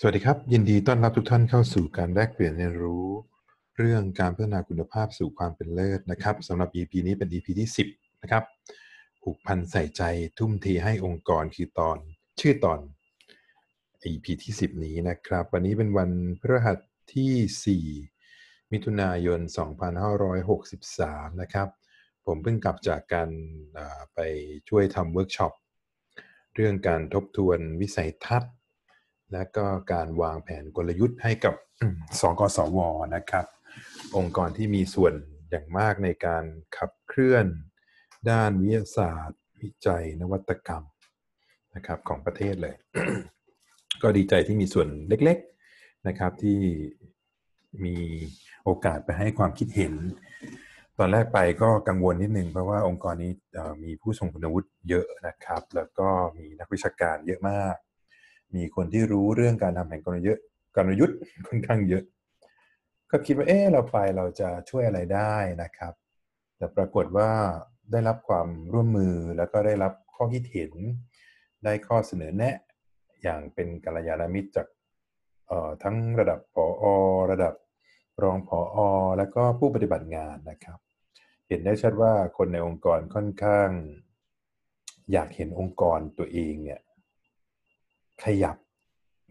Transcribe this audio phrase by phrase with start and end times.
[0.00, 3.06] สวัสดีครับ ยินดีต้อนรับทุกท่านเข้าสู่การแลกเปลี่ยนเรียนรู้
[3.76, 8.44] เรื่องการพัฒนาคุณภาพสู่ความเป็นเลิศนะครับสำหรับ EP นี้เป็น EP ที่ 10 นะครับ
[9.22, 10.02] ผูกพันใส่ใจ
[10.38, 11.98] ทุ่มเทให้องค์กรคือตอน
[12.40, 12.80] ชื่อตอน
[14.04, 16.10] EP ที่ 10 นี้นะครับ วันนี้เป็นวัน
[16.40, 16.78] พฤหัส
[17.14, 17.82] ที่
[18.20, 19.40] 4 มิถุนายน
[20.60, 21.68] 2563 นะครับ
[22.26, 23.30] ผมเพิ่งกลับจากการ
[24.14, 24.20] ไป
[24.68, 25.52] ช่วยทำเวิร์กช็อป
[26.54, 28.55] เรื่องการทบทวนวิสัยทัศน์
[29.32, 31.54] และก็การวางแผนกลยุทธ์ให้กับ
[32.20, 32.78] สกสว
[33.14, 33.46] นะครับ
[34.16, 35.14] องค์กรที่มีส่วน
[35.50, 36.44] อย่างมากในการ
[36.76, 37.46] ขับเคลื่อน
[38.30, 40.82] ด้านวิทยาศาสตร์ วิจัยนวัตกรรม
[41.74, 42.74] นะครับของประเทศเลย
[44.02, 46.60] ก็ดีใจที่มีส่วนเล็กๆนะครับที่
[47.84, 47.96] มี
[48.64, 49.94] โอกาสไปให้ความคิดเห็น
[50.98, 53.32] ตอนแรกไปก็กังวลนิดนึงเพราะว่าองค์กรนี้
[53.84, 57.76] มีผู้ทรงคุณวุฒิเยอะนะครับ แล้วก็มีนักวิชาการเยอะมาก
[58.56, 60.44] มีคนที่รู้เรื่องการทำแผนกลยุทธ์
[60.76, 62.04] กลยุทธ์ค่อนข้างเยอะ
[63.10, 65.92] ก็คิดว่าเออเราไปเราจะช่วยอะไรได้นะครับ
[66.56, 67.30] แต่ปรากฏว่า
[67.92, 70.72] ได้รับความร่วมมือแล้วก็ได้รับข้อคิดเห็น
[71.64, 72.56] ได้ข้อเสนอแนะ
[73.22, 74.66] อย่างเป็นกัลยาณมิตรจาก
[75.82, 76.84] ทั้งระดับผอ
[77.30, 77.54] ระดับ
[78.22, 78.80] รองผออ
[79.18, 80.78] และก็ผู้ปฏิบัติงานนะครับ
[81.48, 83.68] เห็นได้ชัดว่าคนในองค์กรค่อนข้าง
[85.12, 86.80] อยากเห็นองค์กรตัวเองเนี่ย
[88.24, 88.56] ขยับ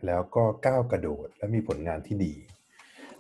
[0.06, 2.34] แล้วก็ก้าวกระโดดและมีผลงานที่ดี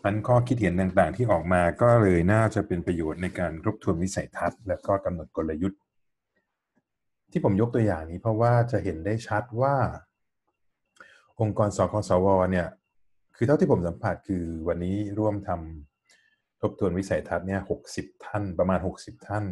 [0.04, 5.82] มันข้อคิดเห็นต่างๆ ที่ออกมาก็เลยน่าจะเป็นประโยชน์ในการรบทวนวิสัยทัศน์ และก็กำหนดกลยุทธ์
[7.32, 9.76] ที่ผมยกตัวอย่างนี้เพราะว่าจะเห็นได้ชัดว่า
[11.42, 12.68] องค์กรสคสวเนี่ย
[13.36, 19.46] คือเท่าที่ผมสัมผัสคือวันนี้ร่วมทำทบทวนวิสัยทัศน์เนี่ยหกสิบท่านประมาณ 60 ท่าน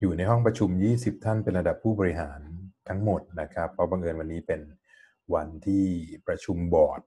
[0.00, 2.40] อยู่ในห้องประชุม 20 ท่านเป็นระดับผู้บริหาร
[2.88, 4.60] ทั้งหมดนะครับ เพราะบังเอิญวันนี้เป็น
[5.34, 5.84] วันที่
[6.26, 7.00] ประชุมบอร์ด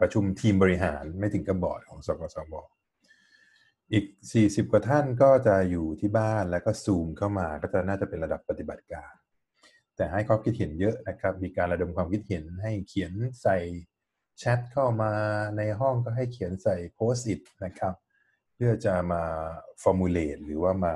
[0.00, 2.54] ประชุมทีมบริหารไม่ถึงกับบอร์ดของสกสบ
[3.92, 4.04] อีก
[4.38, 9.12] 40 กว่าท่านก็จะอยู่ที่บ้านแล้วก็ซูมเข้ามาก็จะน่าจะเป็นระดับปฏิบัติการ
[9.96, 13.56] แต่ให้ความคิดเห็นเยอะนะครับ มีการระดมความคิดเห็นให้เขียนใส่
[14.38, 15.12] แชทเข้ามา
[15.56, 17.94] ในห้องก็ให้เขียนใส่โพสต์อิทนะครับ
[18.54, 19.22] เพื่อจะมา
[19.82, 20.94] ฟอร์มูลเลตหรือว่ามา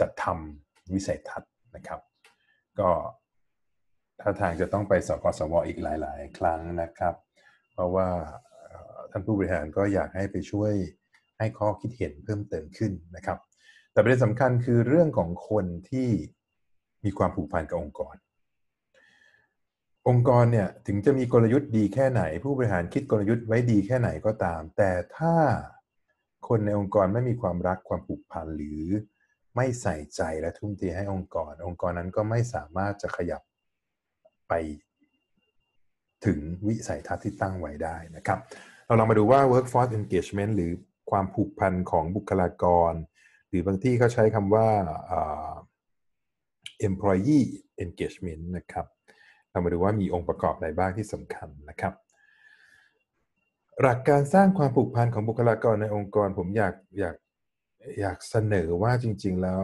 [0.00, 2.00] จัดทำวิสัยทัศน์นะครับ
[2.80, 2.90] ก็
[4.20, 7.14] ถ้าทางจะต้องไปสกสวอีกหลาย ๆ ครั้งนะครับ
[7.72, 8.08] เพราะว่า
[9.10, 10.72] ท่านผู้บริหารก็อยากให้ไปช่วย
[11.38, 13.38] ให้ข้อคิดเห็นเพิ่มเติมขึ้นนะครับ
[13.92, 16.08] แต่ประเด็นสำคัญคือเรื่องของคนที่
[17.04, 18.16] มีความผูกพันกับองค์กร
[20.08, 25.34] องค์กรเนี่ยถึงจะมีกลยุทธ์ดีแค่ไหน ผู้บริหารคิดกลยุทธ์ไว้ดีแค่ไหนก็ตาม แต่ถ้า
[26.48, 28.84] คนในองค์กรไม่มีความรักความผูกพันหรือ
[29.56, 33.42] ไม่ใส่ใจและทุ่มเทให้องค์กร องค์กรนั้นก็ไม่สามารถจะขยับ
[34.48, 34.52] ไป
[36.26, 38.38] ถึงวิสัยทัศน์ที่ตั้งไว้ได้นะครับ
[38.86, 40.72] เราลองมาดูว่า workforce engagement หรือ
[41.10, 42.92] ความผูกพันของบุคลากร
[43.48, 44.68] หรือบางที่เขาใช้คำว่า
[46.88, 47.46] employee
[47.84, 48.86] engagement นะครับ
[49.50, 51.94] เรามาดูว่ามีองค์ประกอบใดบ้างที่สำคัญนะครับ
[53.82, 57.16] หลักการสร้างความผูกพันของบุคลากรในองค์กร ผมอยากอยาก
[58.00, 59.62] อยากเสนอว่าจริง ๆ แล้ว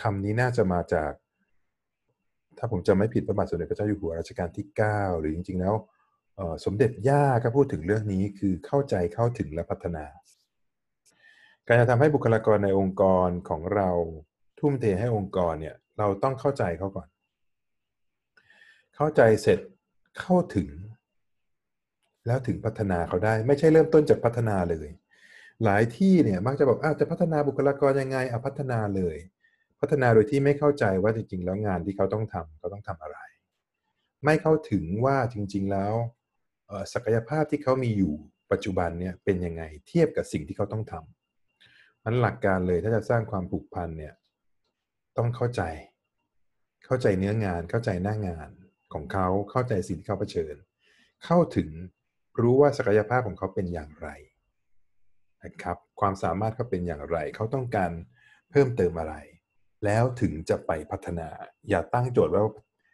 [0.00, 1.12] คำนี้น่าจะมาจาก
[2.58, 5.74] ถ้าผมจะไม่ผิดพระบาทสมเด็จพระเจ้าอยู่หัวรัชกาลที่ 9 หรือจริง ๆ แล้ว
[6.64, 10.04] สมเด็จย่าก็พูดถึงเรื่องนี้คือเข้าใจเข้าถึงและพัฒนา
[11.66, 13.90] การจะทำให้บุคลากรในองค์กรของเรา
[14.60, 17.08] ทุ่มเทให้องค์กรเนี่ยเราต้องเข้าใจเขาก่อน
[18.96, 19.58] เข้าใจเสร็จ
[20.20, 20.68] เข้าถึง
[22.26, 24.88] แล้วถึงพัฒนาเขาได้ ไม่ใช่เริ่มต้นจากพัฒนาเลย
[25.64, 29.16] หลายที่เนี่ยมักจะบอกอาจะพัฒนาบุคลากรยังไงเอาพัฒนาเลย
[29.80, 33.18] พัฒนาโดยที่ไม่เข้าใจว่าจริง ๆ แล้วงานที่เขาต้องทำเขาต้องทำอะไร
[34.24, 35.94] ไม่เข้าถึงว่าจริง ๆ แล้ว
[36.92, 38.14] ศักยภาพที่เขามีอยู่
[38.52, 44.14] ปัจจุบันเนี่ยเป็นยังไงเทียบกับสิ่งที่เขาต้องทำนั้นหลักการเลยถ้าจะสร้างความผูกพันเนี่ย
[45.16, 45.62] ต้องเข้าใจ
[46.86, 48.50] เข้าใจเนื้องานเข้าใจหน้างาน
[48.92, 50.54] ของเขาเข้าใจสิ่งที่เขาเผชิญ
[51.24, 51.68] เข้าถึง
[52.40, 54.08] รู้ว่าศักยภาพของเขาเป็นอย่างไร
[55.48, 57.90] นะครับความสามารถเขาเป็นอย่างไร เขาต้องการ
[58.50, 59.14] เพิ่มเติมอะไร
[59.84, 61.28] แล้วถึงจะไปพัฒนา
[61.68, 62.42] อย่าตั้งโจทย์ว่า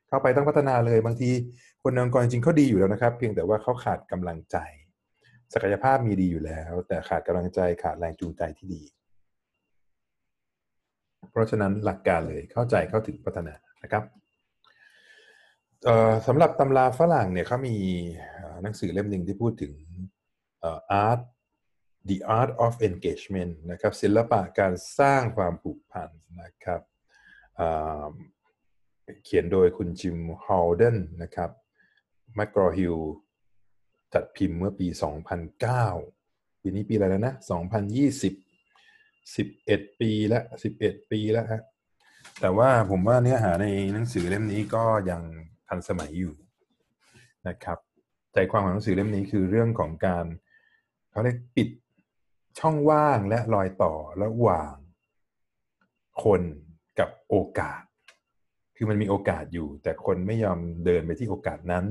[0.08, 1.30] เข้าไปต้องพัฒนาเลยบางที
[1.82, 4.56] คนองค์กรจริงเขาดีอยู่แล้วนะครับ เพียงแต่ว่าเขาขาดกำลังใจ
[5.54, 8.82] ศักยภาพมีดีอยู่แล้ว แต่ขาดกำลังใจขาดแรงจูงใจที่ดี
[11.30, 14.04] เพราะฉะนั้นหลักการเลยเข้าใจเข้าถึงพัฒนานะครับ
[16.26, 17.76] สำหรับตำราฝรั่งเนี่ยเขามี
[18.62, 19.72] หนังสือเล่มหนึ่งที่พูดถึง
[21.04, 21.20] art
[22.08, 26.08] the art of engagement นะครับศิลปะการสร้างความผูกพัน
[26.42, 26.80] นะครับ
[29.24, 31.50] เขียนโดยคุณจิมฮอลเดนนะครับ
[32.34, 32.94] แมคกรอฮิล
[34.12, 34.86] จัดพิมพ์เมื่อปี
[35.74, 37.34] 2009 ปีนี้ปีอะไรแล้วนะ
[38.30, 38.34] 2020
[39.36, 40.44] 11 ปีแล้ว
[40.78, 41.62] 11 ปีแล้วฮะ
[42.40, 45.22] แต่ว่าผมว่าเนื้อหาในหนังสือเล่มนี้ก็ยัง
[45.68, 46.34] ทันสมัยอยู่
[47.48, 47.78] นะครับ
[48.32, 50.26] ใจความของหนังสือเล่มนี้คือเรื่องของการ
[51.10, 51.68] เขาเรียกปิด
[52.58, 54.74] ช่องว่างและรอยต่อระหว่าง
[56.24, 56.42] คน
[56.98, 57.82] กับโอกาส
[58.76, 61.86] คือมันมีโอกาสอยู่ แต่คนไม่ยอมเดินไปที่โอกาสนั้น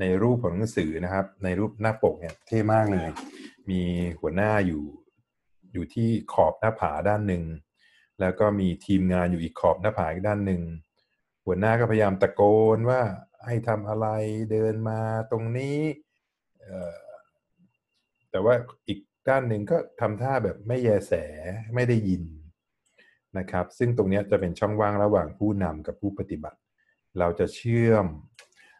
[0.00, 3.08] ในรูปของหนังสือนะครับ ในรูปหน้าปกเนี่ยเท่มากเลย
[3.70, 3.80] มี
[4.20, 4.84] หัวหน้าอยู่
[5.72, 7.44] อยู่ที่ขอบหน้าผาด้านหนึ่ง
[8.20, 10.62] แล้วก็มีทีมงานอยู่อีกขอบหน้าผาอีกด้านหนึ่ง
[11.44, 12.42] หัวหน้าก็พยายามตะโก
[12.76, 13.00] นว่า
[13.46, 14.06] ให้ทำอะไร
[14.52, 15.00] เดินมา
[15.30, 15.78] ตรงนี้
[18.30, 18.54] แต่ว่า
[18.88, 21.12] อีก ด้านหนึ่งก็ทำท่าแบบไม่แยแส
[21.74, 22.22] ไม่ได้ยิน
[23.38, 26.58] นะครับ ซึ่งตรงนี้จะเป็นช่องว่างระหว่างผู้นำกับผู้ปฏิบัติ
[27.18, 28.06] เราจะเชื่อม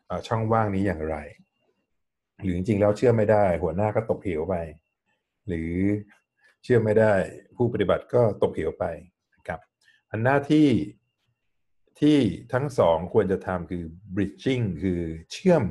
[0.09, 1.17] อช่องว่างนี้อย่างไร
[2.43, 4.55] หรือจริงๆแล้วเชื่อมไม่ได้ หัวหน้าก็ตกเหวไป
[5.49, 5.73] หรือ
[6.63, 7.13] เชื่อมไม่ได้
[7.57, 8.85] ผู้ปฏิบัติก็ตกเหวไป
[9.37, 9.61] นะครับ
[10.11, 10.69] อันหน้าที่
[12.01, 12.19] ที่
[12.53, 13.85] ทั้งสองควรจะทำคือ
[14.15, 15.01] bridging คือ
[15.33, 15.65] เชื่อม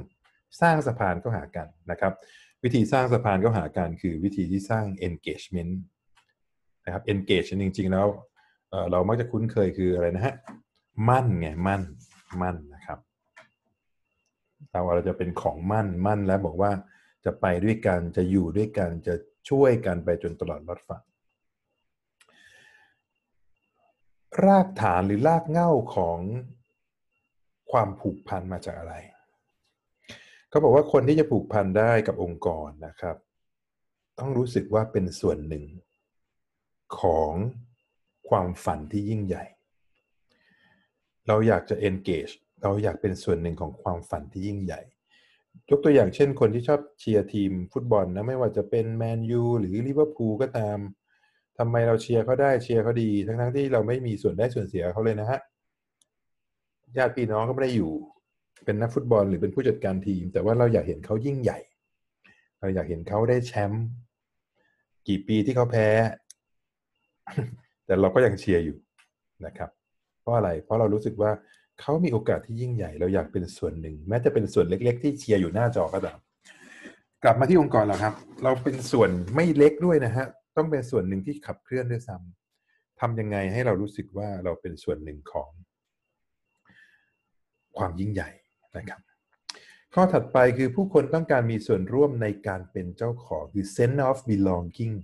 [0.62, 2.14] สร้างสะพานเข้าหากันนะครับ
[2.64, 5.74] วิธีสร้างสะพานเข้าหากันคือวิธีที่สร้าง engagement
[6.86, 8.08] นะครับ engage จริงๆแล้ว
[8.92, 10.36] เรามักจะคุ้นเคยคืออะไรนะฮะ
[11.10, 11.82] มั่นไง มั่น
[12.42, 13.00] มั่นนะครับ
[14.72, 16.72] เราเราจะเป็นของมั่น มั่นแล้วบอกว่า
[17.26, 19.14] จะไปด้วยกันจะอยู่ด้วยกันจะ
[19.50, 21.04] ช่วยกันไปจนตลอดรอดฝั่ง
[24.46, 26.20] รากฐานหรือรากเหง้าของ
[27.72, 28.94] ความผูกพันมาจากอะไร
[30.50, 33.16] เขาบอกว่าคนที่จะผูกพันได้กับองค์กรนะครับ
[34.20, 35.66] ต้องรู้สึกว่าเป็นส่วนหนึ่ง
[37.00, 37.32] ของ
[38.30, 39.44] ความฝันที่ยิ่งใหญ่
[41.28, 44.82] เราอยากจะ engage เราอยากเป็นส่วนหนึ่งของความฝันที่ยิ่งใหญ่
[45.70, 50.78] ยกตัวอย่างเช่น คนที่ชอบเชียร์ทีมฟุตบอลนะไม่ว่าจะเป็นแมนยูหรือลิเวอร์พูลก็ตาม
[51.58, 55.40] ทำไมเราเชียร์เขาได้เชียร์เขาดี ทั้งๆที่เราไม่มีส่วนได้ส่วนเสียเขาเลยนะฮะ
[56.98, 57.94] ญาติพี่น้องก็ไม่ได้อยู่
[58.66, 61.60] เป็นนักฟุตบอลหรือเป็นผู้จัดการทีม แต่ว่าเราอยากเห็นเขายิ่งใหญ่
[62.60, 63.86] เราอยากเห็นเขาได้แชมป์
[65.08, 65.88] กี่ปีที่เขาแพ้
[67.86, 68.78] แต่เราก็ยังเชียร์อยู่
[69.46, 69.70] นะครับ
[70.20, 71.32] เพราะอะไรเพราะเรารู้สึกว่า
[71.82, 76.18] เขามีโอกาสที่ยิ่งใหญ่ เราอยากเป็นส่วนหนึ่ง แม้จะเป็นส่วนเล็ก ๆ ที่เชียร์อยู่หน้าจอก็ตาม
[77.24, 78.14] กลับมาที่องค์กรเราครับ
[78.44, 80.26] เราเป็นส่วนไม่เล็กด้วยนะฮะ
[80.58, 85.50] ต้องเป็นส่วนหนึ่งที่ขับเคลื่อนด้วยซ้ำทำยังไงให้เรารู้สึกว่าเราเป็นส่วนหนึ่งของ
[87.78, 88.30] ความยิ่งใหญ่
[88.78, 89.00] นะครับ
[89.94, 94.96] ข้อถัดไปคือผู้คนต้องการมีส่วนร่วมในการเป็นเจ้าของคือ sense of belonging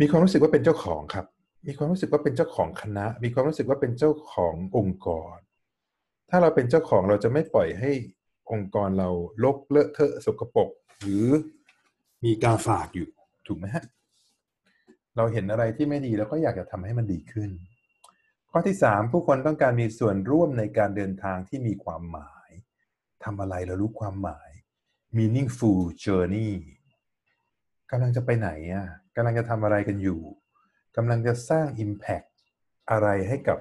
[0.00, 1.26] มีความรู้สึกว่าเป็นเจ้าของครับ
[1.66, 5.36] มีความรู้สึกว่าเป็นเจ้าของคณะ มีความรู้สึกว่าเป็นเจ้าขององค์กร
[6.30, 7.90] ถ้าเราเป็นเจ้าของเราจะไม่ปล่อยให้
[8.52, 9.10] องค์กรเรา
[9.44, 10.70] ลกเลอะเทอะสกปรก
[11.00, 11.26] หรือ
[12.24, 13.08] มีกาฝากอยู่
[13.46, 13.84] ถูกไหมฮะ
[15.16, 17.50] เราเห็นอะไรที่ไม่ดีแล้วก็อยากจะทำให้มันดีขึ้น
[18.54, 22.50] ข้อที่สามผู้คนต้องการมีส่วนร่วมในการเดินทางที่มีความหมาย
[23.24, 24.50] ทำอะไรแล้วรู้ความหมาย
[25.16, 26.52] meaningful journey
[27.90, 30.20] กำลังจะไปไหนอะกำลังจะทำอะไรกันอยู่
[30.96, 32.28] กำลังจะสร้าง impact
[32.90, 33.58] อะไรให้กับ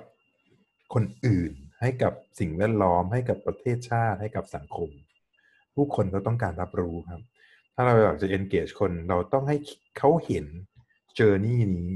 [0.94, 1.52] คนอื่น
[1.82, 4.90] ให้กับสิ่งแวดล้อม ให้กับประเทศชาติให้กับสังคม
[5.76, 7.22] ผู้คนเขาต้องการรับรู้ครับ
[7.74, 9.58] ถ้าเราอยากจะ engage คนเราต้องให้
[9.98, 10.46] เขาเห็น
[11.18, 11.92] journey นี้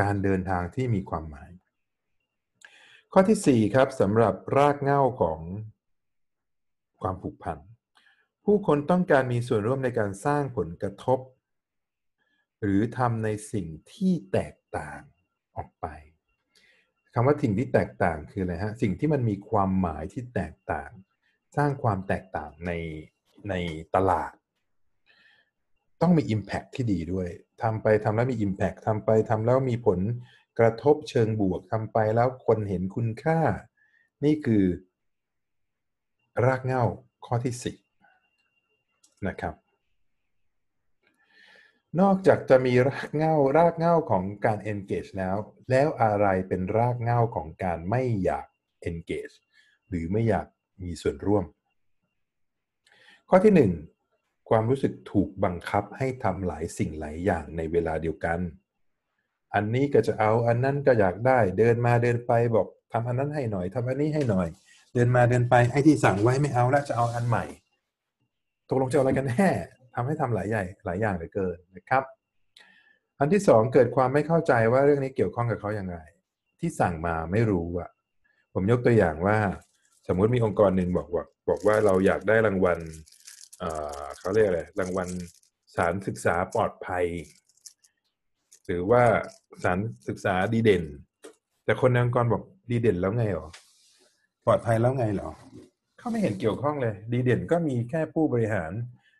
[0.00, 1.50] การเดินทางที่มีความหมาย
[3.16, 5.40] ข้อที่ 4 ครับสำหรับรากเหง้าของ
[7.00, 7.58] ความผูกพัน
[8.44, 11.18] ผู้คนต้องการมีส่วนร่วมในการสร้างผลกระทบ
[12.60, 15.00] หรือทำในสิ่งที่แตกต่าง
[15.56, 15.86] ออกไป
[17.14, 20.90] คำว่าสิ่งที่แตกต่างคืออะไรฮะสิ่งที่มันมีความหมายที่แตกต่าง
[21.56, 22.72] สร้างความแตกต่างใน
[23.48, 23.54] ใน
[23.94, 24.32] ตลาด
[26.00, 27.28] ต้องมี Impact ที่ดีด้วย
[27.62, 30.00] ทำไปทำแล้วมี Impact ทำไปทำแล้วมีผล
[30.58, 33.40] กระทบเชิงบวกทำไปแล้วคนเห็นคุณค่า
[34.24, 34.64] นี่คือ
[36.44, 36.84] รากเหง้า
[37.26, 37.76] ข้อที่
[38.40, 39.54] 4นะครับ
[42.00, 45.36] นอกจากจะมีรากเหง้ารากเหง้าของการ engage แล้ว
[45.70, 48.46] แล้วอะไรเป็นรากเหง้าของการไม่อยาก
[48.88, 49.34] engage
[49.88, 50.46] หรือไม่อยาก
[50.82, 51.44] มีส่วนร่วม
[53.28, 53.70] ข้อที่
[54.00, 58.40] 1ความรู้สึกถูกบังคับให้ทำหลายสิ่งหลายอย่างในเวลาเดียวกัน
[59.54, 64.48] อันนี้ก็จะเอาอันนั้นก็อยากได้ เดินมาเดินไปบอกทำอันนั้นให้หน่อยทำอันนี้ให้หน่อย
[64.94, 67.44] เดินมาเดินไปไอ้ที่สั่งไว้ไม่เอาแล้วจะเอาอันใหม่
[68.68, 69.48] ตกลงจะเอาอะไรกันแน่
[69.94, 72.02] ทำให้ทำหลายใหญ่หลายอย่างเหลือเกินนะครับ
[73.18, 75.98] อันที่สองเกิดความไม่เข้าใจว่าเรื่องนี้เกี่ยวข้องกับเขาอย่างไร
[76.60, 77.90] ที่สั่งมาไม่รู้อะ
[78.54, 79.38] ผมยกตัวอย่างว่า
[80.06, 82.78] สมมุติมีองค์กรหนึ่งบอกว่าบอกว่าเราอยากได้รางวัล
[84.18, 85.08] เขาเรียกอะไรรางวัล
[85.74, 87.04] สารศึกษาปลอดภัย
[88.66, 89.02] หรือว่า
[89.62, 89.78] สาร
[90.08, 90.84] ศึกษาดีเด่น
[91.64, 93.48] แต่คนในองค์กรบอกดีเด่นแล้วไงหรอ
[94.46, 95.30] ปลอดภัยแล้วไงหรอ
[95.98, 98.72] เขาไม่เห็นเกี่ยวข้องเลย ดีเด่นก็มีแค่ผู้บริหาร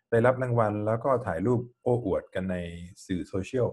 [0.09, 2.55] ไปรับรางวัล แล้วก็ถ่ายรูปโอ้อวดกันใน
[3.05, 3.67] สื่อโซเชียล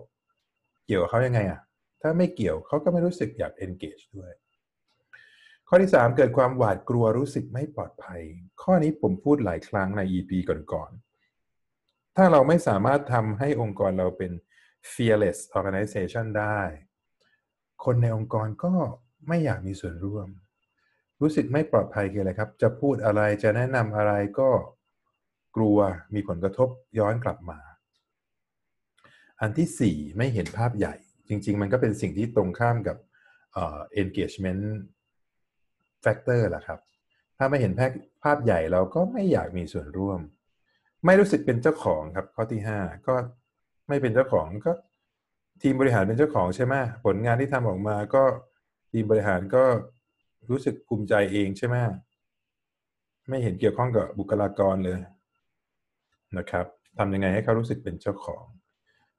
[0.86, 1.60] เกี่ยวกับเขายังไงอะ
[2.02, 4.32] ถ้าไม่เกี่ยวเขาก็ไม่รู้สึกอยาก engage ด้วย
[5.68, 8.20] ข้อที่ 3 เกิดความหวาดกลัวรู้สึกไม่ปลอดภัย
[8.62, 10.30] ข้อนี้ผมพูดหลายครั้งใน EP
[10.72, 14.32] ก่อนๆถ้าเราไม่สามารถทำให้องค์กรเราเป็น
[14.92, 16.60] fearless organization ได้
[17.84, 18.74] คนในองค์กรก็
[19.28, 20.28] ไม่อยากมีส่วนร่วม
[21.20, 24.50] รู้สึกไม่ปลอดภัยคืออะไรครับ จะพูดอะไรจะแนะนำอะไรก็
[25.56, 25.78] กลัว
[26.14, 27.58] มีผลกระทบย้อนกลับมา
[29.40, 30.94] อันที่ 4 ไม่เห็นภาพใหญ่
[31.28, 32.96] จริง ๆ มันก็เป็นสิ่งที่ตรงข้ามกับ
[34.02, 34.64] engagement
[36.04, 36.80] factor แหละครับ
[37.38, 37.72] ถ้าไม่เห็น
[38.24, 40.20] ภาพใหญ่เราก็ไม่อยากมีส่วนร่วม
[41.04, 43.14] ไม่รู้สึกเป็นเจ้าของครับข้อที่ 5 ก็
[43.92, 44.72] ไม่เป็นเจ้าของก็
[45.62, 48.22] ทีมบริหารเป็นเจ้าของใช่ไหมผลงานที่ทำออกมาก็
[48.92, 49.64] ทีมบริหารก็
[50.50, 51.76] รู้สึกภูมิใจเองใช่ไหม
[53.28, 55.00] ไม่เห็นเกี่ยวข้องกับบุคลากรเลย
[56.38, 56.66] นะครับ
[56.99, 58.44] ทำยังไงให้เขารู้สึกเป็นเจ้าของ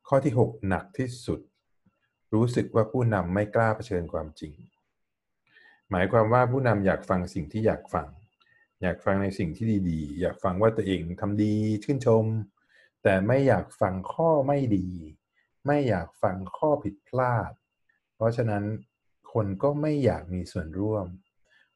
[0.08, 1.40] ข้อที่ 6 หนักที่สุด
[2.34, 4.54] รู้สึกว่าผู้นำไม่กล้าเผชิญความจริง
[5.92, 8.08] หมายความว่าผู้นำอยากฟังสิ่งที่อยากฟัง
[8.82, 11.54] อยากฟังในสิ่งที่ดีๆ อยากฟังว่าตัวเองทำดี
[11.84, 12.26] ชื่นชม
[13.04, 14.88] แต่ไม่อยากฟังข้อไม่ดี
[15.68, 17.52] ไม่อยากฟังข้อผิดพลาด
[18.16, 18.64] เพราะฉะนั้น
[19.34, 21.08] คนก็ไม่อยากมีส่วนร่วม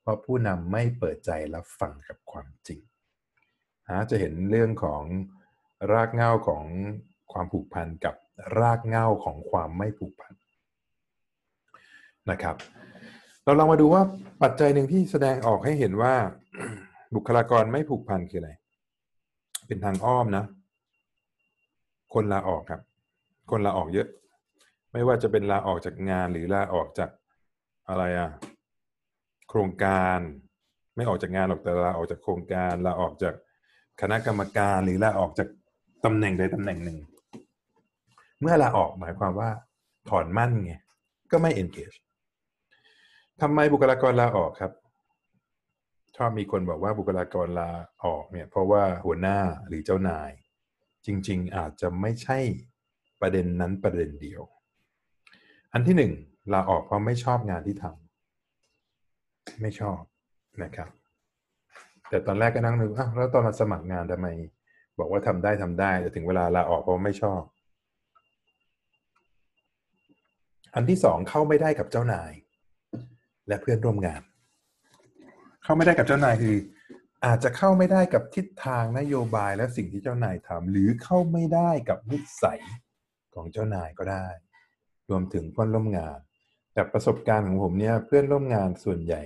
[0.02, 2.82] เพราะผู้นำไม่เปิดใจรับฟังกับความจริง
[4.10, 5.04] จะเห็นเรื่องของ
[5.92, 6.66] รากเหง้าของ
[7.32, 8.16] ความผูกพันกับ
[8.60, 10.34] รากเหง้าของความไม่ผูกพัน
[12.32, 12.56] นะครับ
[13.44, 14.02] เราลองมาดูว่า
[14.44, 16.14] ปัจจัยหนึ่งที่แสดงออกให้เห็นว่า
[17.16, 18.52] บุคลากรไม่ผูกพันคืออะไร
[19.68, 20.46] เป็นทางอ้อมนะ
[22.14, 22.82] คนลาออกครับ
[23.52, 24.08] คนลาออกเยอะ
[24.92, 27.10] ไม่ว่าจะเป็นลาออกจากงานหรือลาออกจาก
[27.90, 28.30] อะไรอะ
[29.50, 30.20] โครงการ
[30.96, 33.34] ไม่ออกจากงานหรอกแต่ลาออกจากโครงการลาออกจาก
[34.02, 35.48] คณะกรรมการหรือลาออกจาก
[36.06, 36.98] ตำแหน่งใดตำแหน่งหนึ่ง
[38.42, 39.50] เมื่อลาออกหมายความว่า
[40.10, 40.74] ถอนมั่นไง
[41.32, 41.98] ก็ไม่ engage
[43.42, 44.72] ทำไมบุคลากรลาออกครับ
[46.16, 47.70] ชอบมีคนบอกว่าบุคลากรลา
[48.06, 49.38] ออกเนี่ย เพราะว่าหัวหน้า
[49.68, 50.32] หรือเจ้านาย
[51.06, 52.40] จริง ๆ อาจจะไม่ใช่
[53.22, 54.42] ประเด็นนั้นประเด็นเดียว
[55.74, 56.12] อันที่หนึ่ง
[56.54, 60.00] ลาออกเพราะไม่ชอบงานที่ทำไม่ชอบ
[60.64, 60.90] นะครับ
[62.10, 64.28] แต่ตอนแรกก็นั่งนึกอ้าวแล้วตอนมาสมัครงานทำไม
[65.00, 67.42] บอกว่าทำได้ทำได้แต่ถึงเวลาลาออกเพราะไม่ชอบ
[70.76, 72.32] อันที่สองเข้าไม่ได้กับเจ้านาย
[73.48, 74.22] และเพื่อนร่วมงาน
[75.64, 76.56] เข้าไม่ได้กับเจ้านายคือ
[77.26, 82.62] อาจจะเข้าไม่ได้กับทิศทางนโยบายและสิ่งที่เจ้านายทำหรือเข้าไม่ได้กับนิสัย
[83.36, 84.28] ของเจ้านายก็ได้
[85.10, 86.20] รวมถึงเพื่อนร่วมงาน
[86.74, 89.24] แต่ประสบการณ์ของผมเนี่ยเพื่อนร่วมงานส่วนใหญ่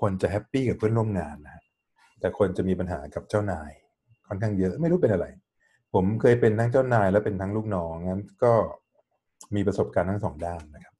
[0.00, 1.62] คนจะแฮปปี้กับเพื่อนร่วมงานนะ
[2.20, 3.70] แต่คนจะมีปัญหากับเจ้านาย
[4.26, 5.26] ค่อนข้างเยอะไม่รู้เป็นอะไร
[5.94, 8.52] ผมเคยเป็นทั้งเจ้านายและเป็นทั้งลูกน้องงั้นก็
[9.54, 10.94] มีประสบการณ์ทั้งสองด้านนะครับ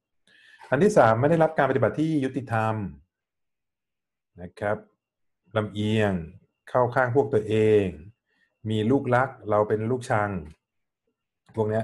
[0.69, 2.75] อันที่สามไม่ได้รับการปฏิบัติที่ยุติธรรม
[4.41, 4.77] นะครับ
[5.57, 6.13] ลำเอียง
[6.69, 7.85] เข้าข้างพวกตัวเอง
[8.69, 10.29] มีลูกรักเราเป็นลูกชัง
[11.55, 11.81] พวกนี้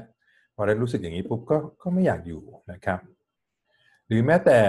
[0.56, 3.00] พอได้รู้สึกอย่างนี้ปุ๊บก็ก็ไม่อยากอยู่นะครับ
[4.08, 4.60] หรือแม้แต่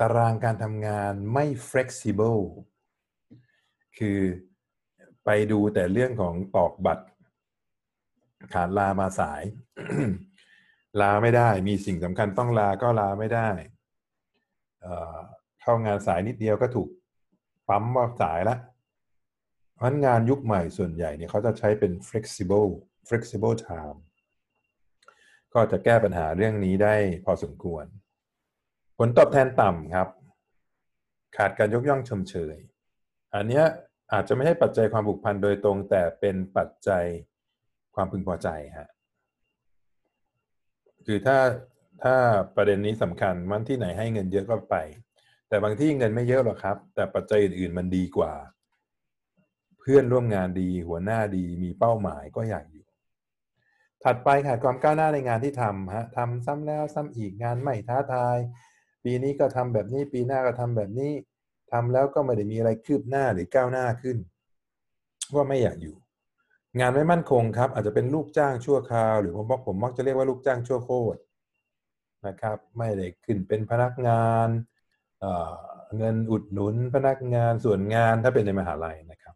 [0.00, 2.42] ตารางการทำงานไม่ flexible
[3.98, 4.18] คือ
[5.24, 7.06] ไปดูแต่เรื่องของตอกบัตร
[8.52, 9.42] ขาดลามาสาย
[11.00, 13.50] ลาไม่ได้มีสิ่งสำคัญต้องลาก็ลาไม่ได้
[15.60, 16.88] เข้างานสายนิดเดียวก็ถูก
[17.72, 18.56] ปั๊มว่าสายละ
[19.74, 22.68] เพราะงานยุคใหม่ส่วนใหญ่เนี่ยเขาจะใช้เป็น flexible
[23.08, 23.98] flexible time
[25.54, 27.84] ก็จะแก้ปัญหาเรื่องนี้ได้พอสมควร
[28.98, 30.08] ผลตอบแทนต่ำครับ
[31.36, 32.56] ขาดการยกย่องชมเชย
[33.34, 33.62] อันนี้
[34.12, 37.04] อาจจะไม่ใช่ปัจจัยความผูกพันโดยตรง แต่เป็นปัจจัย
[37.94, 38.48] ความพึงพอใจ
[38.78, 38.90] ฮะ
[41.06, 41.38] คือถ้า
[42.02, 42.16] ถ้า
[42.56, 44.76] ประเด็นนี้สำคัญมันที่ไหนให้เงินเยอะก็ไป
[45.52, 48.32] แต่บางที่เงินไม่เยอะหรอกครับ แต่ปัจจัยอื่นๆมันดีกว่า
[49.80, 52.84] เพื่อนร่วมงานดีหัวหน้าดีมีเป้าหมายก็อยากอยู่
[54.04, 58.36] ถัดไปขาดความก้าวหน้าในงานที่ทำฮะทำซ้ำแล้วซ้ำอีกงานไม่ท้าทาย
[59.04, 61.12] ปีนี้ก็ทำแบบนี้ปีหน้าก็ทำแบบนี้
[61.72, 64.16] ทำแล้วก็ไม่ได้มีอะไรคืบหน้าหรือก้าวหน้าขึ้น
[65.34, 65.96] ว่าไม่อยากอยู่
[66.78, 71.18] งานไม่มั่นคงครับ อาจจะเป็นลูกจ้างชั่วคราว หรือผมบอกผมมักจะเรียกว่าลูกจ้างชั่วโคตร
[72.26, 74.48] นะครับ ไม่ได้ขึ้นเป็นพนักงาน
[75.96, 79.34] เงินอุดหนุนพนักงานส่วนงานถ้าเป็นในมหาลัยนะครับ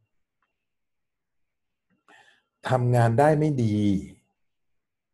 [2.68, 3.78] ทำงานได้ไม่ดี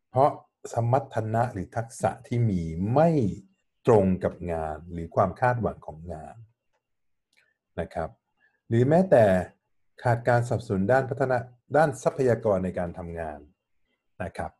[0.09, 0.29] เพราะ
[0.73, 2.61] สมรรถนะหรือทักษะที่มี
[2.93, 3.09] ไม่
[3.87, 6.35] ตรงกับงานหรือความคาดหวังของงาน
[7.79, 8.09] นะครับ
[8.67, 9.25] หรือแม้แต่
[10.03, 11.37] ขาดการสนับสนุนด้านพัฒนา
[11.77, 13.39] ด้านทรัพยากรในการทำงาน
[14.23, 14.51] นะครับ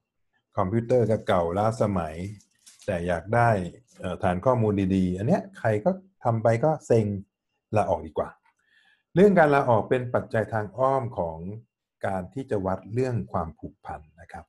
[0.57, 2.15] คอมพิวเตอร์ก็เก่าล้าสมัย
[2.85, 3.49] แต่อยากได้
[4.23, 5.91] ฐานข้อมูลดีๆ อันเนี้ยใครก็
[6.23, 7.05] ทำไปก็เซ็ง
[7.75, 8.29] ลาออกดีกว่า
[9.15, 11.37] เรื่องการลาออกเป็นปัจจัยทางอ้อมของ
[12.05, 14.45] การที่จะวัดเรื่องความผูกพันนะครับ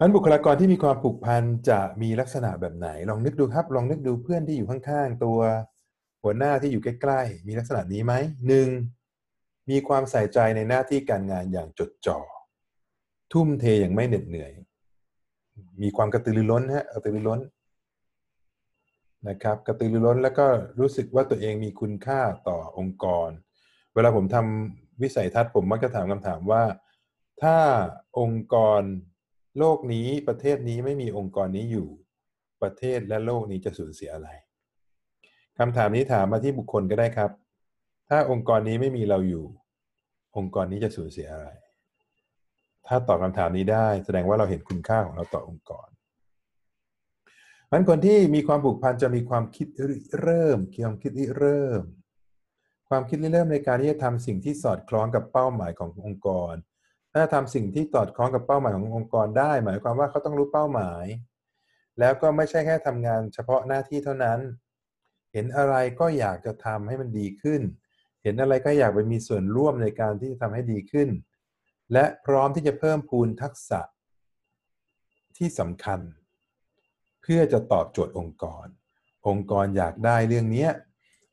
[0.00, 5.38] นั้นบุคลากรที่มีความผูกพันจะมีลักษณะแบบไหน ลองนึกดูครับ ลองนึกดูเพื่อนที่อยู่ข้างๆ ตัว
[6.22, 8.12] หัวหน้าที่อยู่ใกล้ๆ มีลักษณะนี้ไหม
[8.46, 8.68] หนึ่ง
[9.70, 12.18] มีความใส่ใจในหน้าที่การงานอย่างจดจ่อ
[13.32, 14.52] ทุ่มเทอย่างไม่เหน็ดเหนื่อย
[15.82, 17.40] มีความกระตือรือร้นฮะกระตือรือร้น
[19.28, 20.46] นะครับกระตือรือร้นแล้วก็
[20.80, 23.30] รู้สึกว่าตัวเองมีคุณค่าต่อองค์กร
[23.94, 26.62] เวลาผมทำวิสัยทัศน์ผมมักจะถามคำถามว่า
[27.42, 27.56] ถ้า
[28.18, 28.82] องค์กร
[29.58, 31.88] โลกนี้ประเทศนี้ไม่มีองค์กรนี้อยู่
[32.62, 34.28] ประเทศและโลกนี้จะสูญเสียอะไร
[35.58, 37.30] คำถามนี้ถามมาที่บุคคลก็ได้ครับ
[38.08, 39.44] ถ้าองค์กรนี้ไม่มีเราอยู่
[40.36, 41.48] องค์กรนี้จะสูญเสียอะไร
[42.88, 45.88] ถ้าตอบคำถามนี้ได้ แสดงว่าเราเห็นคุณค่าของเราต่อองค์กร
[47.70, 49.66] มันคนที่มีความผูกพันจะมีความคิด
[50.20, 51.82] เริ่มความคิดเริ่ม
[52.88, 56.54] ความคิดเริ่มในการที่จะทำสิ่งที่สอดคล้องกับเป้าหมายขององค์กร
[57.14, 61.04] ถ้าทำสิ่งที่สอดคล้องกับเป้าหมายขององค์กรได้ หมายความว่าเขาต้องรู้เป้าหมาย
[61.98, 64.40] แล้วก็ไม่ใช่แค่ทำงานเฉพาะหน้าที่เท่านั้น
[65.32, 67.60] เห็นอะไรก็อยากจะทำให้มันดีขึ้น
[68.22, 71.08] เห็นอะไรก็อยากไปมีส่วนร่วมในการที่จะทำให้ดีขึ้น
[71.92, 73.80] และพร้อมที่จะเพิ่มพูนทักษะ
[75.36, 76.00] ที่สำคัญ
[77.22, 78.66] เพื่อจะตอบโจทย์องค์กร
[79.28, 80.68] องค์กรอยากได้เรื่องนี้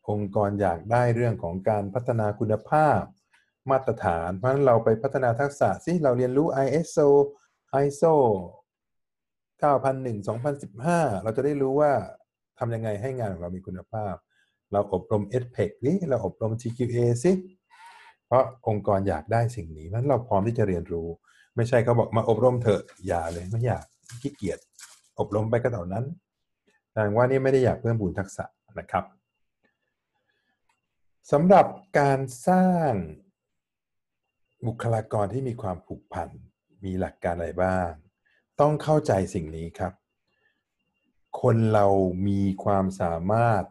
[0.09, 3.01] องค์กรอยากได้เรื่องของการพัฒนาคุณภาพ
[3.71, 7.07] มาตรฐาน เพราะฉะนั้นเราไปพัฒนาทักษะสิเราเรียนรู้ ISO
[7.83, 8.15] ISO
[9.61, 10.19] 9001
[10.75, 11.91] 2015 เราจะได้รู้ว่า
[12.59, 14.13] ทำยังไงให้งานของเรามีคุณภาพ
[14.71, 17.31] เราอบรม SPEC นี่เราอบรม TQA สิ
[18.35, 21.07] ราะองค์กรอยากได้สิ่งนี้นั้นเราพร้อมที่จะเรียนรู้
[21.55, 23.83] ไม่ใช่เขาบอกมาอบรมเถอะอย่าเลยไม่อยาก
[24.21, 24.59] ขี้เกียจ
[25.19, 26.05] อบรมไปก็เท่านั้น
[26.91, 28.45] แสดงว่านี่ไม่ได้อยากเพิ่มบุญทักษะ
[28.79, 29.05] นะครับ
[31.31, 31.65] สำหรับ
[31.99, 32.91] การสร้าง
[34.67, 36.29] บุคลากรที่มีความผูกพัน
[36.83, 37.89] มีหลักการอะไรบ้าง
[38.59, 39.93] ต้องเข้าใจสิ่งนี้ครับ
[41.41, 41.87] คนเรา
[42.27, 43.63] มีความสามารถ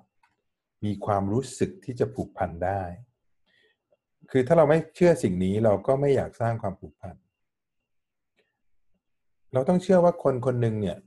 [0.84, 2.82] มีความรู้สึกที่จะผูกพันได้
[4.30, 7.16] คือถ้าเราไม่เชื่อสิ่งนี้เราก็ไม่อยากสร้างความผูกพัน
[9.52, 10.98] เราต้องเชื่อว่าคนคนหนึ่งเนี่ย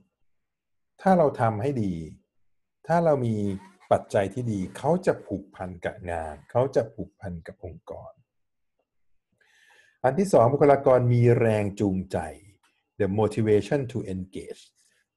[1.02, 1.94] ถ้าเราทำให้ดี
[2.86, 3.36] ถ้าเรามี
[3.92, 8.12] ปัจจัยที่ดี เขาจะผูกพันกับงาน เขาจะผูกพันกับองค์กร
[10.04, 12.18] อันที่สองบุคลากรมีแรงจูงใจ
[13.00, 14.62] the motivation to engage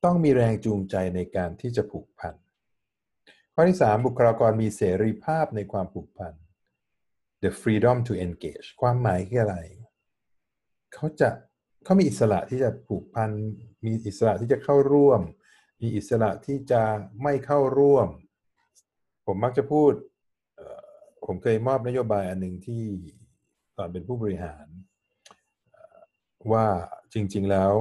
[0.04, 2.36] ต้องมีแรงจูงใจในการที่จะผูกพัน
[3.54, 6.34] ข้อที่สามบุคลากรมีเสรีภาพในความผูกพัน
[7.44, 9.58] the freedom to engage ความหมายคืออะไร
[10.94, 11.30] เขาจะ
[11.84, 13.32] เขามีอิสระที่จะผูกพัน
[13.86, 15.22] มีอิสระที่จะเข้าร่วม
[15.82, 16.82] มีอิสระที่จะ
[17.24, 18.08] ไม่เข้าร่วม
[19.26, 19.94] ผมมักจะพูด
[21.26, 22.84] ผมเคยมอบนโยบายอันหนึ่งที่
[23.78, 24.66] ตอนเป็นผู้บริหาร
[26.52, 26.66] ว่า
[27.14, 27.74] จริง ๆแล้ว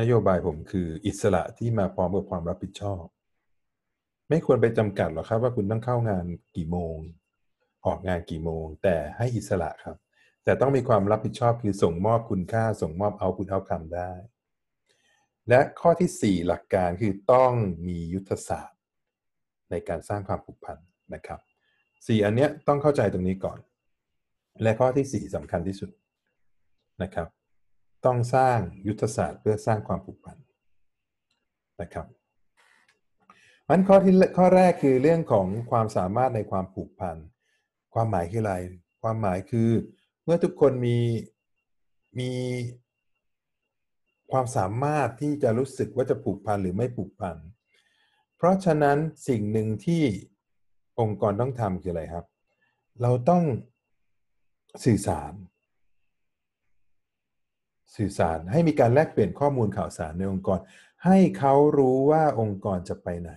[0.00, 3.04] นโยบายผมคืออิสระที่มาพร้อมกับความรับผิดชอบ
[4.28, 6.24] ไม่ควรไปจำกัดหรอกครับว่าคุณต้องเข้างาน
[6.56, 6.96] กี่โมง
[7.86, 9.96] ออกงานกี่โมง แต่ให้อิสระครับ
[10.44, 14.12] แต่ต้องมีความรับผิดชอบคือส่งมอบคุณค่าส่งมอบเอาคุณเอาคำได้
[15.48, 17.52] และข้อที่ 4 หลักการคือต้อง
[17.86, 18.78] มียุทธศาสตร์
[19.70, 20.78] ในการสร้างความผูกพัน
[21.14, 21.40] นะครับ
[21.82, 23.58] 4 อันเนี้ยต้องเข้าใจตรงนี้ก่อน
[24.62, 25.90] และข้อที่ 4สำคัญที่สุด
[27.02, 27.28] นะครับ
[28.06, 30.36] ต้องสร้างยุทธศาสตร์เพื่อสร้างความผูกพัน
[31.82, 32.06] นะครับ
[33.68, 37.16] มันข้อที่ข้อแรกคือเรื่องของความสามารถในความผูกพัน
[37.98, 38.54] ความหมายคืออะไร
[39.02, 39.70] ความหมายคือ
[40.24, 40.98] เมื่อทุกคนมี
[42.18, 42.30] มี
[44.30, 47.36] ความสามารถที่จะรู้สึกว่าจะผูกพันหรือไม่ผูกพัน
[48.36, 50.04] เพราะฉะนั้นสิ่งหนึ่งที่
[51.00, 52.26] องค์กรต้องทำคืออะไรครับ
[53.02, 53.44] เราต้อง
[54.84, 55.32] สื่อสาร
[57.96, 60.58] สื่อสารให้มีการแลกเปลี่ยนข้อมูลข่าวสารในองค์กร
[61.04, 63.32] ให้เขารู้ว่าองค์กรจะไปไหน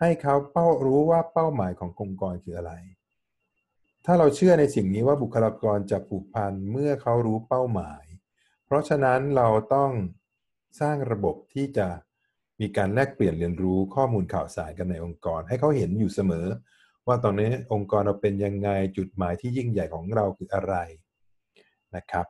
[0.00, 2.74] ให้เขาเป้ารู้ว่าเป้าหมายขององค์กรคืออะไร
[4.04, 8.04] ถ้าเราเชื่อในสิ่งนี้ว่าบุคลากรจะผูกพันเมื่อเขารู้เป้าหมาย
[8.64, 9.90] เพราะฉะนั้นเราต้อง
[10.80, 11.88] สร้างระบบที่จะ
[12.60, 16.46] มีการแลกเปลี่ยนเรียนรู้ข้อมูลข่าวสารกันในองค์กร ให้เขาเห็นอยู่เสมอ
[17.06, 20.74] ว่าตอนนี้องค์กรเราเป็นยังไงจุดหมายที่ยิ่งใหญ่ของเราคืออะไร
[21.96, 22.26] นะครับ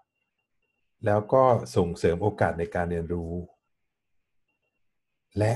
[1.07, 1.45] แล้วก็
[1.77, 3.33] ส่งเสริมโอกาสในการเรียนรู้
[5.39, 5.55] และ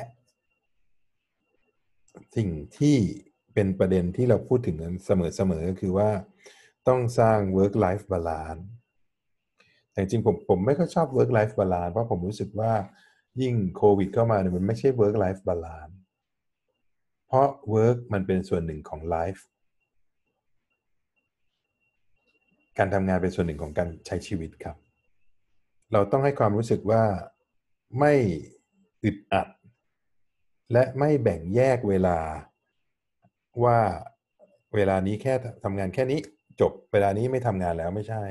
[2.37, 2.96] สิ่งที่
[3.60, 6.10] เป็นประเด็นที่เราพูดถึงกันเสมอๆก็คือว่า
[6.88, 8.64] ต้องสร้าง work life balance
[9.90, 12.72] แต่จริงผมผมไม่ค่อยชอบ work life balance เพราะผมรู้สึกว่า
[13.40, 15.94] ยิ่งโควิดเข้ามาเนี่ยมันไม่ใช่ work life balance
[17.26, 19.42] เพราะ work มันเป็นส่วนหนึ่งของ life
[22.78, 24.76] การทำงานเป็นส่วนหนึ่งของการใช้ชีวิตครับ
[25.92, 27.02] เราต้องให้ความรู้สึกว่า
[27.98, 28.14] ไม่
[29.04, 29.48] อึดอัด
[30.72, 32.18] และไม่แบ่งแยกเวลา
[33.64, 33.78] ว่า
[34.74, 35.34] เวลานี้แค่
[35.64, 36.18] ทำงานแค่นี้
[36.61, 38.24] จบเวลานี้ไม่ทำงานแล้วไม่ใช่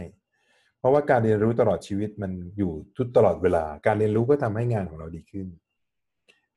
[0.80, 5.48] เพราะว่าการเรียนรู้ตลอดชีวิตมันอยู่ทุกตลอดเวลา การเรียนรู้ก็ทำให้งานของเราดีขึ้น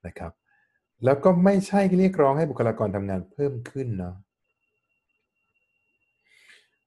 [0.07, 0.33] นะครับ
[1.05, 4.17] แล้วก็ไม่ใช่เรียกร้องให้บุคลากรทำงานเพิ่มขึ้นเนาะ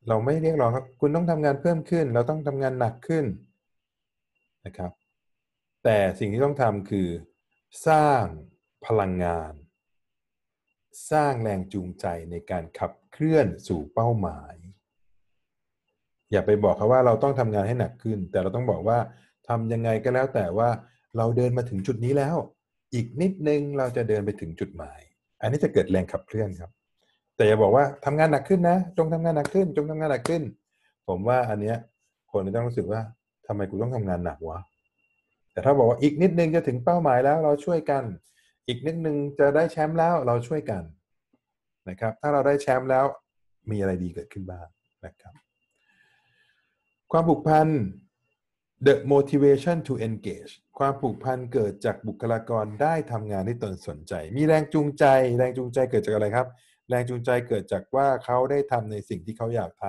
[0.07, 3.25] เราไม่เรียกร้องครับคุณต้องทำงานเพิ่มขึ้น เราต้องทำงานหนักขึ้น
[4.65, 4.91] นะครับ
[5.83, 7.07] แต่สิ่งที่ต้องทำคือ
[7.87, 8.23] สร้าง
[8.85, 9.53] พลังงาน
[11.11, 14.55] สร้างแรงจูงใจในการขับเคลื่อนสู่เป้าหมาย
[16.31, 18.97] อย่าไปบอกเขาว่าเราต้องทำงานให้หนักขึ้น แต่เราต้องบอกว่า
[19.47, 20.69] ทำยังไงก็แล้วแต่ว่า
[21.17, 22.35] เราเดินมาถึงจุดนี้แล้ว
[22.93, 24.99] อีกนิดนึงเราจะเดินไปถึงจุดหมาย
[25.41, 26.71] อันนี้จะเกิดแรงขับเคลื่อนครับ
[27.35, 30.43] แต่อย่าบอกว่าทำงานหนักขึ้นนะ จงทำงานหนักขึ้น จงทำงานหนักขึ้น
[31.07, 31.77] ผมว่าอันเนี้ย
[32.31, 33.01] คนจะต้องรู้สึกว่า
[33.47, 34.59] ทำไมกูต้องทำงานหนักวะ
[35.51, 38.03] แต่ถ้าบอกว่าอีกนิดนึงจะถึงเป้าหมายแล้วเราช่วยกัน
[38.67, 40.83] อีกนิดนึงจะได้แชมป์แล้วเราช่วยกัน
[41.89, 43.05] นะครับ ถ้าเราได้แชมป์แล้ว
[43.71, 44.67] มีอะไรดีเกิดขึ้นบ้าง
[45.05, 45.33] นะครับ
[47.11, 47.67] ความผูกพัน
[48.85, 55.05] the motivation to engage ความผูกพันเกิดจากบุคลากรได้ทำงานที่ตนสนใจ มีแรงจูงใจ
[55.37, 56.47] แรงจูงใจเกิดจากอะไรครับ
[56.89, 59.85] แรงจูงใจเกิดจากว่าเขาได้ทำในสิ่งที่เขาอยากท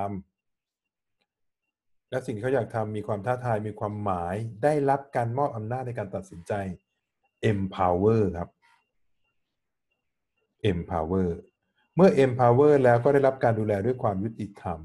[1.24, 4.34] ำและสิ่งที่เขาอยากทำมีความท้าทายมีความหมาย
[4.64, 6.52] ได้รับการมอบอำนาจในการตัดสินใจ
[7.50, 8.50] empower ครับ
[10.72, 11.28] empower
[11.96, 14.78] เมื่อ empower แล้วก็ได้รับการดูแลด้วยความยุติธรรม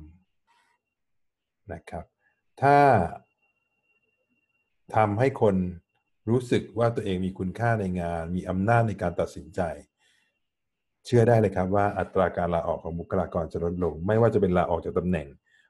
[1.73, 2.05] นะครับ
[2.61, 2.77] ถ้า
[4.95, 5.55] ทำให้คน
[6.29, 9.61] รู้สึกว่าตัวเองมีคุณค่าในงาน มีอำนาจในการตัดสินใจ
[11.05, 15.27] เชื่อได้เลยครับว่าอัตราการลาออกของบุคลากรจะลดลง ไม่ว่าจะเป็นลาออกจากตำแหน่ง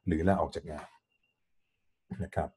[0.08, 0.88] หรือลาออกจากงาน
[2.24, 2.50] นะครับ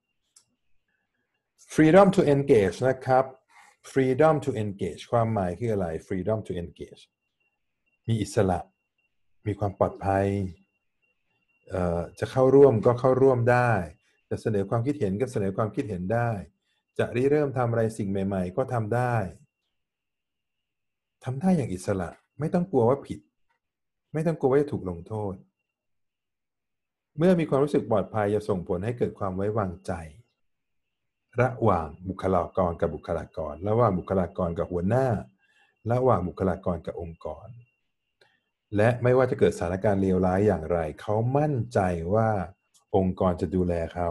[1.74, 3.24] freedom to engage นะครับ
[3.92, 7.02] freedom to engage ความหมายคืออะไร freedom to engage
[8.08, 8.58] มีอิสระ
[9.46, 10.26] มีความปลอดภัย
[12.18, 13.70] จะเข้าร่วมก็เข้าร่วมได้
[14.30, 16.30] จะเสนอความคิดเห็นก็เสนอความคิดเห็นได้
[16.98, 19.14] จะริเริ่มทำอะไรสิ่งใหม่ ๆ ก็ทำได้
[21.24, 23.20] ทำได้อย่างอิสระ ไม่ต้องกลัวว่าผิด
[24.12, 25.34] ไม่ต้องกลัวว่าจะถูกลงโทษ
[27.18, 29.92] เมื่อมีความรู้สึกปลอดภัยจะส่งผลให้เกิดความไว้วางใจ
[31.40, 35.06] ระหว่างบุคลากรกับบุคลากร ระหว่างบุคลากรกับหัวหน้า
[35.92, 37.46] ระหว่างบุคลากรกับองค์กร
[38.76, 41.80] และไม่ว่าจะเกิดสถานการณ์เลวร้ายอย่างไร เขามั่นใจ
[42.14, 42.30] ว่า
[42.96, 44.10] องค์กรจะดูแลเขา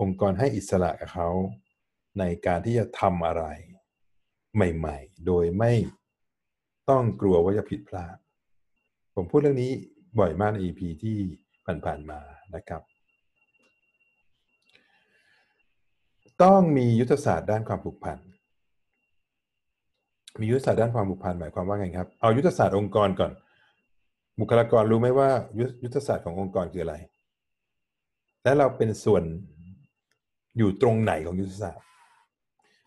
[0.00, 1.28] องค์กรให้อิสระกับเขา
[2.18, 3.44] ในการที่จะทำอะไร
[4.54, 5.72] ใหม่ ๆ โดยไม่
[6.90, 8.16] ต้องกลัวว่าจะผิดพลาด
[9.14, 9.72] ผมพูดเรื่องนี้
[10.18, 11.16] บ่อยมากใน EP ที่
[11.84, 12.20] ผ่านๆมา
[12.54, 12.82] นะครับ
[16.42, 18.18] ต้องมียุทธศาสตร์ด้านความผูกพัน
[20.40, 23.32] มียุทธศาสตร์ด้านความผูกพันหมายความว่าไงครับ เอายุทธศาสตร์องค์กรก่อน
[24.40, 25.28] บุคลากรรู้ไหมว่า
[25.84, 26.96] ยุทธศาสตร์ขององค์กรคืออะไร
[28.42, 29.22] และเราเป็นส่วน
[30.58, 31.84] อยู่ตรงไหนของยุทธศาสตร์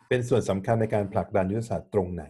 [0.08, 2.24] เป็นส่วนสำคัญในการผลักดันยุทธศาสตร์ตรงไหน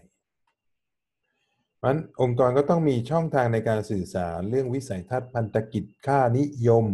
[1.83, 6.85] มันองค์กรก็ต้องมีช่องทางในการสื่อสารเรื่องวิสัยทัศน์พันธกิจค่านิยม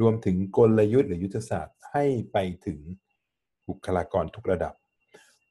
[0.00, 2.78] รวมถึงกลยุทธ์หรือยุทธศาสตร์ให้ไปถึง
[3.68, 4.74] บุคลากรทุกระดับ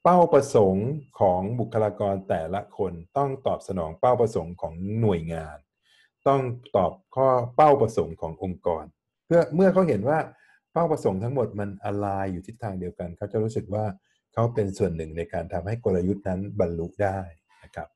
[0.04, 0.88] เป้าประสงค์
[1.20, 5.58] ของบุคลากรแต่ละคนต้องตอบสนองเป้าประสงค์ของหน่วยงาน
[6.28, 6.42] ต้อง
[6.76, 8.86] ตอบข้อเป้าประสงค์ขององค์กร
[9.26, 10.20] เพื่อเมื่อเขาเห็นว่า
[10.74, 13.86] เป้าประสงค์ทั้งหมดมันอลายอยู่ทิศทางเดียวกัน เขาจะรู้สึกว่า
[14.34, 17.20] เขาเป็นส่วนหนึ่งในการทำให้กลยุทธ์นั้นบรรลุได้
[17.64, 17.88] นะครับ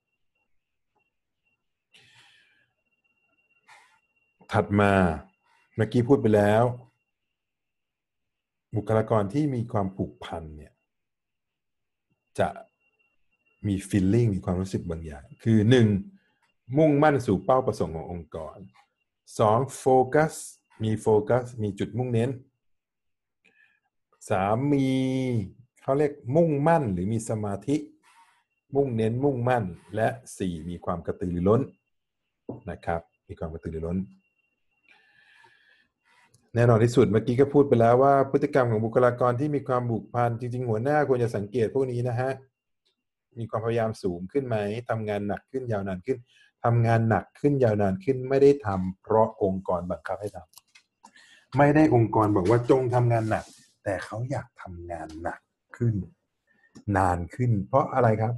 [4.52, 4.94] ถัดมา
[5.76, 6.64] เมื่อกี้พูดไปแล้ว
[8.76, 10.71] บุคลากรที่มีความผูกพันเนี่ย
[12.40, 12.50] จะ
[13.68, 15.58] มี feeling มีความรู้สึกบางอย่าง คือ
[16.18, 16.78] 1.
[16.78, 18.58] มุ่งมั่นสู่เป้าประสงค์ขององค์กร
[19.18, 19.78] 2.
[19.80, 20.34] โฟกัส
[20.84, 22.30] มีโฟกัสมีจุดมุ่งเน้น
[23.72, 24.74] 3.
[24.74, 24.88] มี
[25.82, 27.76] เขาเรียกมุ่งมั่นหรือมีสมาธิ
[28.76, 29.64] มุ่งเน้นมุ่งมั่น
[29.96, 31.62] และสี่มีความกระตือรือร้น
[32.70, 33.98] นะครับ มีความกระตือรือร้น
[36.56, 42.32] แน่นอนที่สุดเมื่อกี้ก็พูดไปแล้วว่าพฤติกรรมของบุคลากรที่มีความบุกพันจริง ๆ หัวหน้าควรจะสังเกตพวกนี้นะฮะ
[43.38, 44.58] มีความพยายามสูงขึ้นไหม
[44.90, 46.18] ทำงานหนักขึ้นยาวนานขึ้น
[46.64, 53.46] ทำงานหนักขึ้นยาวนานขึ้น ไม่ได้ทำเพราะองค์กรบังคับให้ทำไม่ได้องค์กรบอกว่าจงทำงานหนัก
[53.84, 55.40] แต่เขาอยากทำงานหนัก
[55.78, 55.96] ขึ้น
[56.98, 58.34] นานขึ้น เพราะอะไรครับ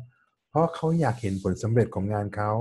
[0.49, 2.51] เพราะเขาอยากเห็นผลสำเร็จของงานเขา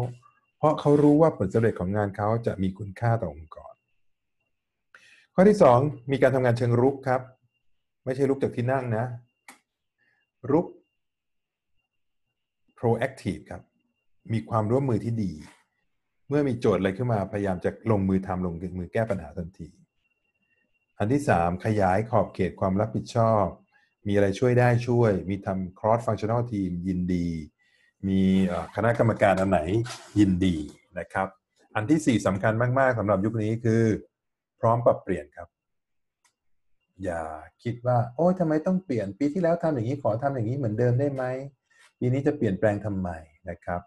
[0.59, 3.72] เพราะเขารู้ว่าผลสำเร็จของงานเขาจะมีคุณค่าต่อองค์กร
[5.37, 5.79] ข้อที่สอง
[6.13, 7.21] มีการทำงานเชิงรุกครับ
[8.05, 9.05] ไม่ใช่รุกจากที่นั่งนะ
[10.51, 10.67] รุก
[12.79, 13.63] proactive ครับ
[14.33, 15.33] มีความร่วมมือที่ดี
[16.29, 19.69] เมื่อมีโจทย์อะไรขึ้นมาพยายามจะลงมือทำลงมือแก้ปัญหาทันที
[20.99, 23.45] อันที่3ขยายขอบเขตความรับผิดชอบ
[24.07, 27.27] มีอะไรช่วยได้ช่วย มีทำ cross functional team ยินดี
[28.09, 28.21] มี
[28.77, 29.61] คณะกรรมการอันไหน
[30.19, 30.57] ยินดี
[30.99, 31.29] นะครับ
[31.75, 33.83] อันที่4สำคัญมาก ๆสำหรับยุคนี้คือ
[34.63, 35.49] พร้อมปรับเปลี่ยนครับ
[37.05, 37.23] อย่า
[37.63, 41.25] คิดว่า โอ้ยทำไมต้องเปลี่ยนปีที่แล้วทำอย่างนี้ขอทำอย่างนี้เหมือนเดิมได้ไหม
[41.99, 43.09] ปีนี้จะเปลี่ยนแปลงทำไม
[43.51, 43.81] นะครับ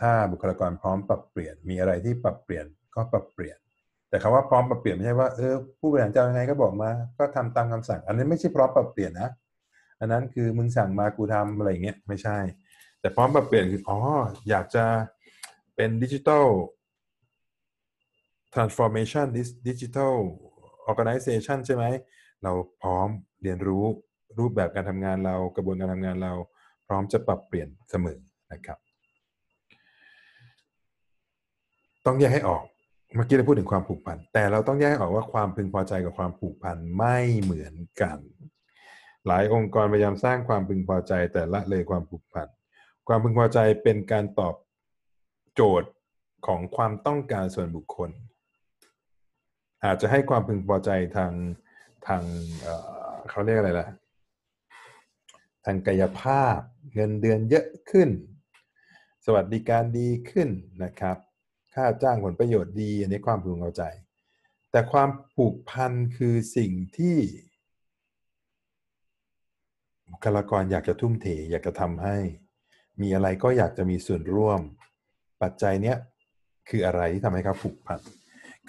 [0.00, 3.58] ถ้าบุคลากรพร้อมปรับเปลี่ยนมีอะไรที่ปรับเปลี่ยนก็ปรับเปลี่ยน
[4.08, 9.30] แต่คำว่าพร้อมปรับเปลี่ยนไม่ใช่ว่าเออผู้บริหารจะยังไงก็บอกมา ก็ทำตามคำสั่ง อันนี้ไม่ใช่พร้อมปรับเปลี่ยนนะ
[10.00, 12.38] อันนั้นคือมึงสั่งมากูทำอะไรเงี้ยไม่ใช่
[13.00, 13.98] แต่พร้อมปรับเปลี่ยนคืออ๋อ
[14.48, 14.84] อยากจะ
[15.76, 16.46] เป็นดิจิทัล
[18.58, 19.26] transformation
[19.68, 20.14] digital
[20.90, 21.84] organization ใช่ไหม
[22.42, 23.08] เราพร้อม
[23.42, 23.84] เรียนรู้
[24.38, 26.32] รูปแบบการทำงานเรากระบวนการทำงานเรา
[26.86, 28.18] พร้อมจะปรับเปลี่ยนเสมอ
[28.52, 28.78] นะครับ
[32.06, 32.64] ต้องแยกให้ออก
[33.14, 38.18] เมื่อกี้เราพูดถึงความผูกพัน แต่เราต้องแยกออกว่าความพึงพอใจกับความผูกพันไม่เหมือนกัน
[39.26, 42.48] หลายองค์กรพยายามสร้างความพึงพอใจแต่ละเลยความผูกพัน
[43.08, 44.54] ความพึงพอใจเป็นการตอบ
[45.54, 45.90] โจทย์
[46.46, 48.10] ของความต้องการส่วนบุคคล
[49.84, 51.32] อาจจะให้ความพึงพอใจทาง
[52.06, 52.22] ทาง
[52.62, 53.88] เเขาเรียกอะไรล่ะ
[55.64, 56.58] ทางกายภาพ
[56.94, 58.08] เงินเดือนเยอะขึ้น
[59.24, 60.48] สวัสดิการดีขึ้น
[60.84, 61.16] นะครับ
[61.74, 63.82] ค่าจ้างผลประโยชน์ดี อันนี้ความพึงพอใจ
[64.70, 67.16] แต่ความผูกพันคือสิ่งที่
[70.10, 72.16] บุคลากรอยากจะทุ่มเทอยากจะทำให้
[73.00, 74.60] มีอะไรก็อยากจะมีส่วนร่วม
[75.42, 75.96] ปัจจัยเนี้ย
[76.68, 78.00] คืออะไรที่ทำให้เขาผูกพัน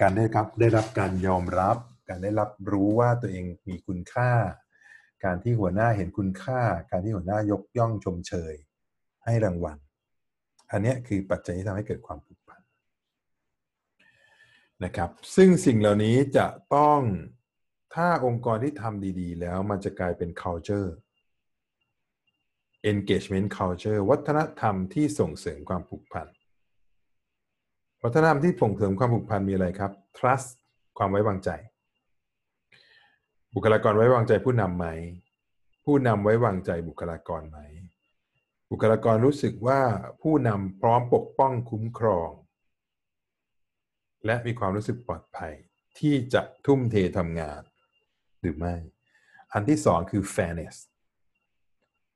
[0.01, 1.77] การได้รับได้รับการยอมรับ
[2.09, 4.31] การได้รับรู้ว่าตัวเองมีคุณค่า
[5.23, 8.53] การที่หัวหน้าเห็นคุณค่า การที่หัวหน้ายกย่องชมเชย
[9.25, 9.77] ให้รางวัล
[10.71, 12.61] อันนี้คือปัจจัยที่ทำให้เกิดความผูกพัน
[14.83, 16.99] นะครับ ซึ่งสิ่งเหล่านี้จะต้อง
[17.95, 20.89] ถ้าองค์กรที่ทำดี ๆ แล้วมันจะกลายเป็น culture
[22.91, 26.27] engagement culture วัฒนธรรมที่ส่งเสริมความผูกพัน
[28.03, 30.49] วัฒนธรรมที่ส่งเสริมความผูกพันมีอะไรครับ trust
[30.97, 31.49] ความไว้วางใจ
[33.55, 34.87] บุคลากรไว้วางใจผู้นำไหม
[35.85, 37.59] ผู้นำไว้วางใจบุคลากรไหม
[38.71, 39.81] บุคลากรรู้สึกว่า
[40.21, 42.29] ผู้นำพร้อมปกป้องคุ้มครอง
[44.25, 45.53] และมีความรู้สึกปลอดภัย
[45.99, 47.61] ที่จะทุ่มเททำงาน
[48.39, 48.75] หรือไม่
[49.53, 50.75] อันที่สองคือ fairness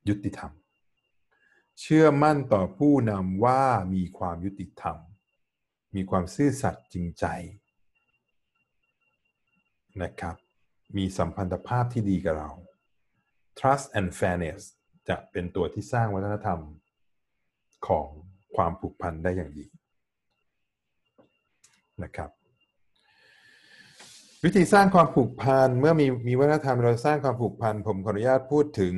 [0.08, 0.52] ยุติธรรม
[1.80, 4.98] เชื่อมั่นต่อผู้นำว่ามีความยุติธรรม
[5.96, 7.26] มีความซื่อสัตย์จริงใจ
[10.04, 10.36] นะครับ
[10.98, 12.50] มีสัมพันธภาพที่ดีกับเรา
[13.60, 14.62] trust and fairness
[15.10, 16.60] จะเป็นตัวที่สร้างวัฒนธรรม
[17.88, 18.08] ของ
[18.56, 19.66] ความผูกพันได้อย่างดี
[22.04, 22.30] นะครับ
[24.44, 28.94] วิธีสร้างความผูกพันเมื่อมีมีวัฒนธรรมเราสร้างความผูกพันผมขออนุญาตพูดถึง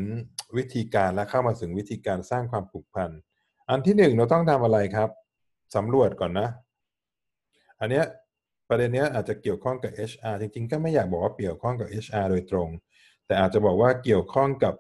[0.57, 3.09] วิธีการและเข้ามาถึงวิธีการสร้างความผูกพัน
[3.69, 5.09] อันที่หนึ่งเราต้องทำอะไรครับ
[5.75, 6.49] สำรวจก่อนนะ
[7.79, 8.05] อันเนี้ย
[8.69, 12.69] ประเด็นเนี้ยอาจจะเกี่ยวข้องกับ HR จริงๆ ก็ไม่อยากบอกว่าเกี่ยวข้องกับ HR โดยตรง
[13.25, 14.73] แต่อาจจะบอกว่าเกี่ยวข้องกับ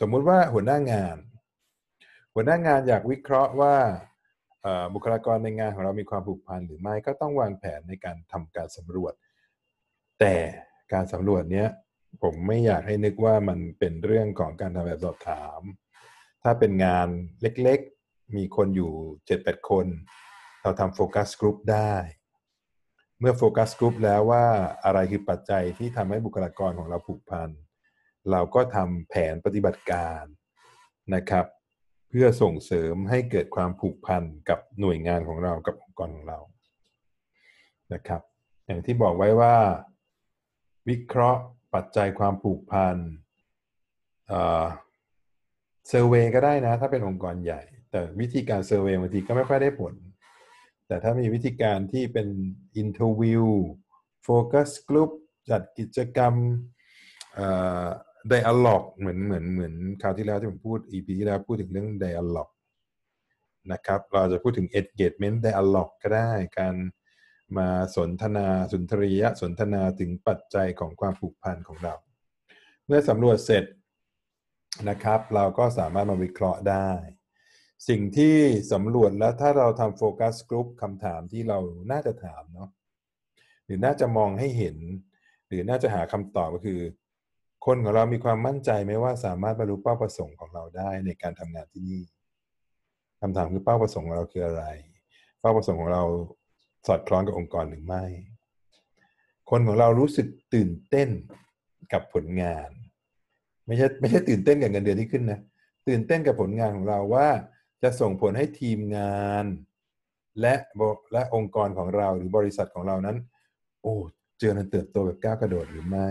[0.00, 1.18] สมมุติว่าหัวหน้างาน
[2.34, 3.76] หัวหน้างานอยากวิเคราะห์ว่า
[4.94, 9.14] บุคลากรในงานของเรามีความผูกพันหรือไม่ก็ต้องวางแผนในการทำการสำรวจ
[10.20, 10.34] แต่
[10.92, 11.68] การสำรวจเนี้ย
[12.22, 15.60] ผมไม่อยากให้นึกว่ามันเป็นเรื่องของการทำแบบสอบถาม
[16.42, 17.08] ถ้าเป็นงาน
[17.42, 18.92] เล็กๆ มีคนอยู่
[19.34, 19.86] 7-8คน
[20.66, 21.94] เราทำโฟกัสกลุ่มได้
[23.20, 24.46] เมื่อโฟกัสกลุ่มแล้วว่า
[24.84, 27.48] อะไรคือปัจจัยที่ทำให้บุคลากรของเราผูกพัน
[28.30, 30.22] เราก็ทำแผนปฏิบัติการ
[31.14, 31.46] นะครับ
[32.08, 36.38] เพื่อส่งเสริมให้เกิดความผูกพันกับหน่วยงานของเรากับองค์กรของเรา
[37.92, 38.22] นะครับ
[38.66, 39.56] อย่างที่บอกไว้ว่า
[40.88, 41.42] วิเคราะห์
[41.74, 42.96] ปัจจัยความผูกพัน
[44.28, 49.94] survey ก็ได้นะ ถ้าเป็นองค์กรใหญ่ แต่วิธีการ survey บางทีก็ไม่ค่อยได้ผล
[50.86, 52.28] แต่ถ้ามีวิธีการที่เป็น
[52.76, 55.10] interview focus กลุ่ม
[55.50, 56.34] จัดกิจกรรม
[58.28, 62.50] ไดอะล็อกเหมือนเหมือนเหมือนคราวที่แล้วที่ผมพูด EP ที่แล้วพูดถึงเรื่องไดอะล็อก
[63.72, 66.74] นะครับ เราจะพูดถึง engagement dialog ก็ได้ การ
[67.58, 71.94] มาสนทนาสุนทรียะสนทนาถึงปัจจัยของความผูกพันของเรา
[72.86, 73.64] เมื่อสำรวจเสร็จ
[74.88, 76.90] นะครับ เราก็สามารถมาวิเคราะห์ได้
[77.88, 78.36] สิ่งที่
[78.72, 81.58] สำรวจแล้วถ้าเราทำโฟกัสกลุ่มคำถามที่เรา
[81.92, 82.70] น่าจะถามเนาะ
[83.64, 84.76] หรือน่าจะมองให้เห็น
[85.48, 86.80] หรือน่าจะหาคำตอบก็คือ
[87.66, 92.02] คนของเรามีความมั่นใจไหมว่าสามารถบรรลุเป้าประสงค์ของเราได้ในการทำงานที่นี่
[93.20, 94.64] คำถามคือเป้าประสงค์ของเราคืออะไร
[95.40, 96.02] เป้าประสงค์ของเรา
[96.86, 98.04] สอดคล้องกับองค์กรหรือไม่
[99.50, 101.08] คนของเรารู้สึกตื่นเต้น
[101.92, 102.70] กับผลงาน
[103.66, 105.40] ไม่ใช่ไม่ใช่ตื่นเต้นกับเงินเดือนที่ขึ้นนะ
[105.88, 107.28] ตื่นเต้นกับผลงานของเราว่า
[107.82, 109.44] จะส่งผลให้ทีมงาน
[110.40, 110.54] และ
[111.12, 113.16] และองค์กรของเราหรือบริษัทของเรานั้น
[113.82, 113.94] โอ้
[114.38, 116.10] เจริญเติบโตแบบก้าวกระโดดหรือไม่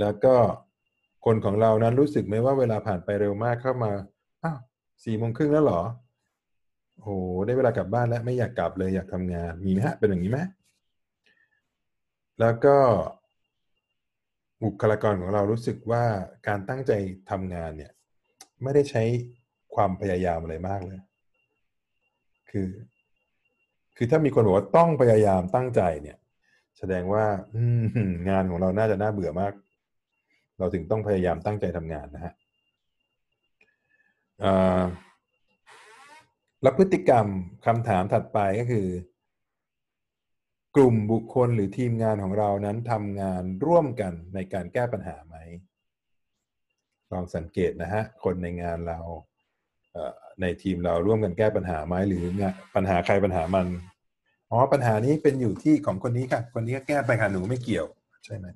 [0.00, 0.34] แล้วก็
[1.24, 3.92] คนของเรานั้นรู้สึกไหมว่าเวลาผ่านไปเร็วมากเข้ามา
[4.44, 4.58] อ้าว
[5.04, 5.82] สี่โมงครึ่งแล้วหรอ
[7.00, 7.14] โอ้
[7.46, 10.38] ได้เวลากลับบ้านแล้วไม่อยากกลับเลยอยากทำงานมีไหมฮะเป็นอย่างนี้ไหม
[12.40, 12.76] แล้วก็
[14.62, 16.04] บุคลากรของเรารู้สึกว่า
[16.48, 16.92] การตั้งใจ
[17.30, 17.92] ทำงานเนี่ย
[18.62, 19.02] ไม่ได้ใช้
[19.74, 21.00] ความพยายามอะไรมากเลย
[22.50, 22.68] คือ
[23.96, 26.18] คือถ้ามีคนบอกว่าต้องพยายามตั้งใจเนี่ย
[26.78, 27.24] แสดงว่า
[28.28, 29.52] งานของเราน่าจะน่าเบื่อมาก
[30.58, 32.32] เราถึงต้องพยายามตั้งใจทำงานนะฮะ
[36.62, 37.26] แล้วพฤติกรรม
[37.66, 38.86] คำถามถัดไปก็คือ
[40.76, 45.36] กลุ่มบุคคลหรือทีมงานของเรานั้นทำงานร่วมกันในการแก้ปัญหาไหม
[47.12, 49.00] ลองสังเกตนะฮะ คนในงานเรา
[50.40, 52.24] ในทีมเราร่วมกันแก้ปัญหาไหมหรือ
[52.74, 53.66] ปัญหาใครปัญหามัน
[54.50, 57.86] อ๋อปัญหานี้เป็นอยู่ที่ของคนนี้ค่ะ คนนี้ก็แก้ไปค่ะหนูไม่เกี่ยว
[58.24, 58.46] ใช่ไหม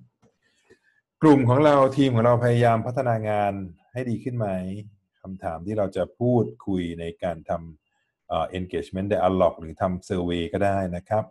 [1.23, 3.53] กลุ่มของเราทีมของเราพยายามพัฒนางาน
[3.93, 4.47] ให้ดีขึ้นไหม
[5.21, 11.25] คำถามที่เราจะพูดคุยในการทำ engagement dialogue หรือทำ survey ก็ได้นะครับ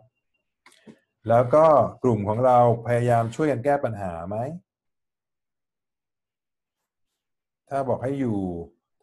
[1.28, 1.66] แล้วก็
[2.04, 4.36] กลุ่มของเราพยายามช่วยกันแก้ปัญหาไหม
[7.68, 8.38] ถ้าบอกให้อยู่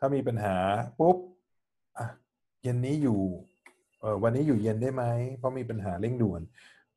[0.06, 0.58] ถ้ามีปัญหา
[1.00, 1.18] ปุ๊บ
[1.98, 2.08] อะ
[2.64, 3.20] เย็นนี้อยู่
[4.00, 5.04] เออวันนี้อยู่เย็นได้ไหม
[5.38, 6.42] เพราะมีปัญหาเร่งด่วน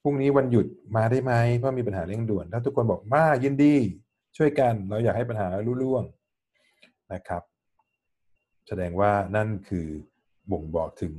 [0.03, 0.67] พรุ่งนี้วันหยุด
[0.97, 3.75] มาได้ไหมเพราะมีปัญหาเร่งด่วน ถ้าทุกคนบอกมายินดี
[4.37, 6.05] ช่วยกันเราอยากให้ปัญหารุ่ล่วง
[7.13, 7.43] นะครับ
[8.69, 9.87] แสดงว่านั่นคือ
[10.51, 11.15] บ่งบอกถึง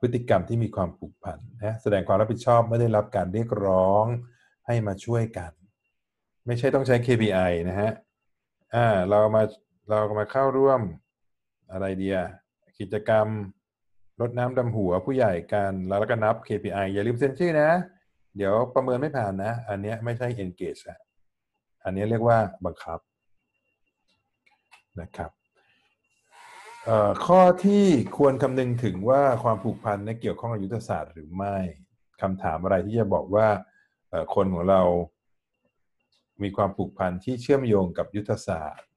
[0.00, 4.04] พฤติกรรมที่มีความผูกพันนะแสดงความรับผิดชอบไม่ได้รับการเรียกร้อง
[4.66, 5.52] ให้มาช่วยกัน
[6.46, 7.90] ไม่ใช่ต้องใช้ KPI นะฮะ
[8.74, 9.42] อ่าเรามา
[9.90, 10.80] เรามาเข้าร่วม
[11.72, 12.16] อะไรเดีย
[12.78, 13.26] กิจกรรม
[14.20, 17.70] ลดน้ำดำหัวผู้ใหญ่กันแล้วก็นับ KPI อย่าลืมเซ็นชื่อนะ
[18.36, 20.98] เดี๋ยวประเมินไม่ผ่านนะ อันนี้ไม่ใช่ engage อะ
[21.84, 23.00] อันนี้เรียกว่าบังคับ
[25.00, 25.30] นะครับ
[27.26, 27.84] ข้อที่
[28.16, 31.56] ควรคำนึงถึงว่าความผูกพันในเกี่ยวข้องกับยุทธศาสตร์หรือไม่
[32.22, 33.46] คำถามอะไรที่จะบอกว่า
[34.34, 34.82] คนของเรา
[36.42, 38.89] มีความผูกพันที่เชื่อมโยงกับยุทธศาสตร์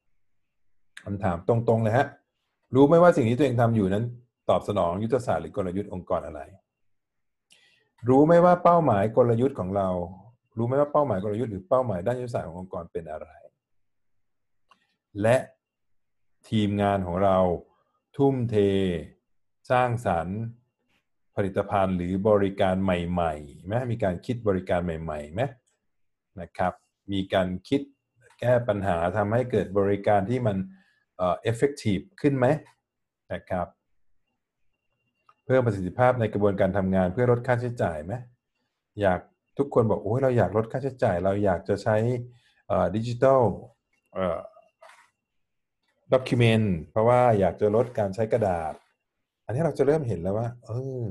[1.04, 2.08] คำถามตรงๆเลยฮะ
[2.76, 4.06] รู้ไหมว่าสิ่งที่ตัวเองทำอยู่นั้น
[4.50, 6.42] ตอบสนองยุทธศาสตร์หรือกลยุทธ์องค์กรอะไร
[8.10, 9.89] รู้ไหมว่าเป้าหมายกลยุทธ์ของเรา
[10.58, 13.30] รู้ไหมว่าเป้าหมายกลยุทธ์หรือเป้าหมายด้านยุทธศาสตร์ขององค์กรเป็นอะไร
[15.22, 15.38] และ
[16.50, 17.38] ทีมงานของเรา
[18.18, 18.56] ทุ่มเท
[19.72, 20.39] สร้างสรรค์
[21.36, 25.42] ผลิตภัณฑ์หรือบริการใหม่ๆไหมมีการคิดบริการใหม่ๆไหม
[26.42, 26.74] นะครับ
[27.12, 27.82] มีการคิด
[28.39, 30.58] แก้ปัญหาทำให้เกิดบริการที่มัน
[31.17, 32.45] เอ่อ effective ขึ้นไหม
[33.34, 33.67] นะครับ
[35.45, 38.13] เพิ่มประสิทธิภาพในกระบวนการทำงานเพื่อลดค่าใช้จ่ายไหม
[39.02, 39.19] อยาก
[39.58, 41.98] ทุกคนบอกโอ้ยเราอยากลดค่าใช้จ่าย เราอยากจะใช้
[42.96, 43.44] ดิจิทัล
[46.13, 48.73] ด็อกิเมนต์เพราะว่าอยากจะลดการใช้กระดาษ
[49.46, 50.69] อันนี้เราจะเริ่มเห็นแล้วว่า เอ
[51.02, 51.04] อ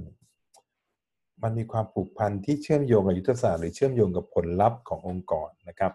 [1.42, 5.92] มันมีความผูกพันที่เชื่อมโยงกับยุทธศาสตร์หรือเชื่อมโยงกับผลลัพธ์ขององค์กรนะครับ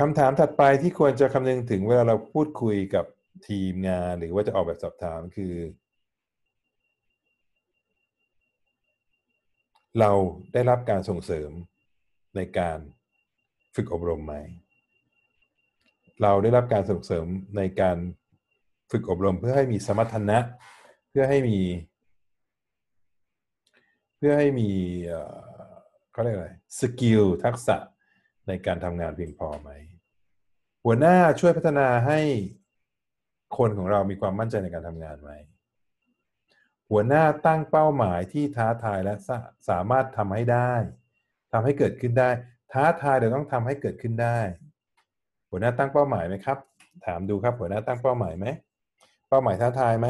[0.00, 3.04] คำถามถัดไปที่ควรจะคำนึงถึงเวลาเราพูดคุยกับ
[3.48, 5.54] ทีมงานหรือว่าจะออกแบบสอบถามคือ
[10.00, 10.10] เรา
[10.52, 11.50] ได้รับการส่งเสริม
[12.36, 12.78] ในการ
[13.74, 14.34] ฝึกอบรมไหม
[16.22, 17.26] เราได้รับการส่งเสริม
[17.56, 17.96] ในการ
[18.90, 20.38] ฝึกอบรมเพื่อให้มีสมรรถนะ
[21.10, 21.58] เพื่อให้มี
[24.16, 24.70] เพื่อให้มี
[26.12, 27.76] เขาเรียกอะไรสกิลทักษะ
[28.48, 29.70] ในการทำงานเพียงพอไหม
[30.84, 32.20] หัวหน้าช่วยพัฒนาให้
[33.56, 35.30] คนของเรามีความมั่นใจในการทำงานไหม
[36.90, 39.38] หัวหน้าตั้งเป้าหมายที่ท้าทายและสา
[39.68, 40.72] สามารถทำให้ได้
[41.52, 42.30] ทำให้เกิดขึ้นได้
[42.72, 44.38] ท้าทายแต่ต้องทำให้เกิดขึ้นได้
[45.50, 46.58] หัวหน้าตั้งเป้าหมายไหมครับ
[47.06, 48.46] ถามดูครับหัวหน้าตั้งเป้าหมายไหม
[49.28, 50.08] เป้าหมายท้าทายไหม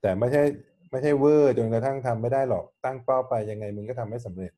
[0.00, 0.42] แต่ไม่ใช่
[0.90, 4.52] ไม่ใช่เวอร์จนกระทั่งทำไม่ได้หรอกตั้งเป้าไปยังไงมึงก็ทำไม่สำเร็จ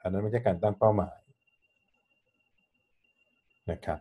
[0.00, 1.19] อันนั้นไม่ใช่การตั้งเป้าหมาย
[3.70, 4.00] นะครับ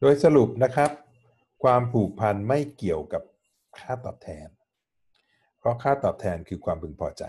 [0.00, 0.90] โดยสรุปนะครับ
[1.62, 3.22] ความผูกพันไม่เกี่ยวกับ
[3.78, 4.48] ค่าตอบแทน
[5.58, 7.24] เพราะค่าตอบแทนคือความพึงพอใจ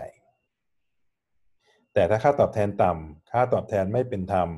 [1.94, 4.48] แต่ถ้าค่าตอบแทนต่ำค่าตอบแทนไม่เป็นธรรม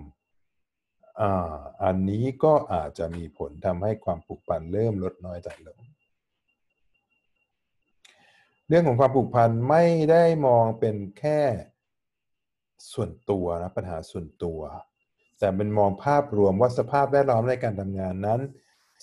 [1.85, 5.79] อันนี้ก็อาจจะมีผลทำให้ความผูกพันเริ่มลดน้อยถอยลง
[8.69, 11.41] เรื่องของความผูกพันไม่ได้มองเป็นแค่
[12.93, 14.61] ส่วนตัวนะปัญหาส่วนตัว
[15.39, 18.41] แต่เป็นมองภาพรวมว่าสภาพแวดล้อมในการทำงานนั้น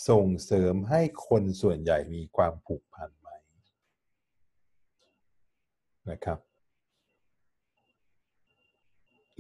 [0.10, 3.30] ส่งเสริมให้คนส่วนใหญ่มีความผูกพันไหม
[6.10, 6.40] นะครับ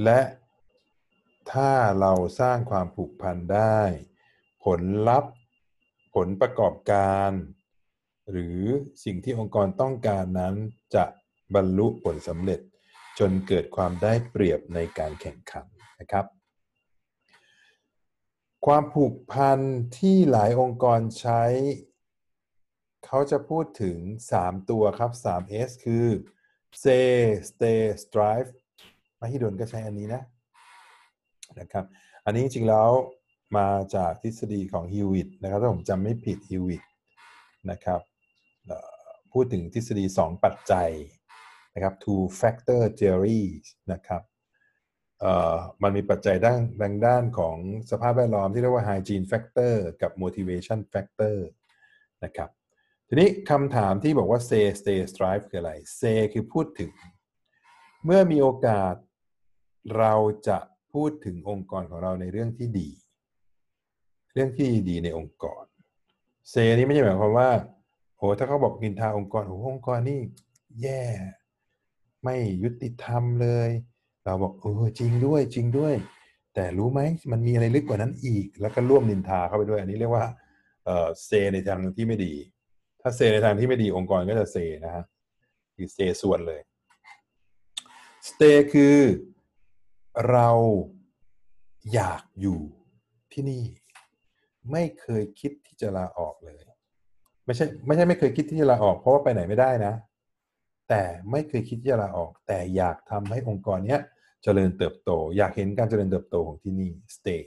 [0.04, 0.22] และ
[1.52, 3.80] ถ้าเราสร้างความผูกพันได้
[4.66, 5.34] ผลลัพธ์
[6.16, 7.32] ผลประกอบการ
[8.32, 8.60] หรือ
[9.04, 10.56] สิ่งที่องค์กรต้องการนั้น
[10.96, 11.04] จะ
[11.56, 12.60] บรรลุผลสำเร็จ
[13.20, 15.66] จนเกิดความได้เปรียบในการแข่งขัน
[16.00, 16.26] นะครับ
[18.66, 19.60] ความผูกพัน
[19.98, 21.44] ที่หลายองค์กรใช้
[23.06, 23.98] เขาจะพูดถึง
[24.34, 26.06] 3 ตัวครับ 3S คือ
[26.84, 27.10] say
[27.50, 28.50] stay strive
[29.20, 30.22] มหิดลก็ใช้อันนี้นะ
[31.60, 31.86] นะครับ
[32.26, 32.90] อันนี้จริงแล้ว
[33.58, 36.84] มาจากทฤษฎีของฮิวิตนะครับถ้าผมจำไม่ผิดฮิวิต
[37.72, 38.02] นะครับ
[39.34, 40.90] พูดถึงทฤษฎี 2 ปัจจัย
[41.74, 43.44] นะครับ two factor theory
[43.92, 44.22] นะครับ
[45.84, 47.58] มันมีปัจจัยด้านดังด้านของ
[47.92, 51.36] สภาพแวดล้อมที่เรียกว่า hygiene factor กับ motivation factor
[52.24, 52.50] นะครับ
[53.08, 56.92] ทีนี้คำถามที่บอกว่า say stay strive คืออะไร say คือพูดถึง
[58.06, 58.96] เมื่อมีโอกาส
[59.98, 60.14] เรา
[60.48, 60.60] จะ
[60.94, 62.90] พูดถึงองค์กรของเราในเรื่องที่ดี
[64.34, 65.64] เรื่องที่ดีในองค์กร
[66.50, 67.50] เซนี้ไม่ใช่หมายความว่า
[68.18, 70.20] โอ้ถ้าเขาบอกนินทาองค์กรโอ้องค์กรนี่
[70.82, 71.04] แย่
[72.24, 73.70] ไม่ยุติธรรมเลย
[74.26, 75.94] เราบอกเออจริงด้วยจริงด้วย
[76.54, 77.02] แต่รู้ไหม
[77.32, 80.26] มันมีอะไรลึกกว่านั้นอีก แล้วก็ร่วมนินทาเข้าไปด้วย อันนี้เรียกว่า
[80.86, 82.34] เออเซในทางที่ไม่ดี
[83.02, 85.04] ถ้าเซในทางที่ไม่ดีองค์กรก็จะเซนะฮะ
[85.76, 86.62] คือเซส่วนเลย
[88.28, 88.44] สเต
[88.74, 88.98] คือ
[90.30, 90.50] เรา
[91.94, 92.60] อยากอยู่
[93.34, 93.64] ที่นี่
[94.72, 96.62] ไม่เคยคิดที่จะลาออกเลย
[97.46, 99.94] ไม่ใช่ไม่ใช่ไม่เคยคิดที่จะลาออกเพราะว่าไปไหนไม่ได้นะ
[100.90, 104.02] แต่ไม่เคยคิดจะลาออก แต่อยากทำให้องค์กรเนี้ย
[104.44, 107.44] เจริญเติบโต อยากเห็นการเจริญเติบโตของที่นี่ stay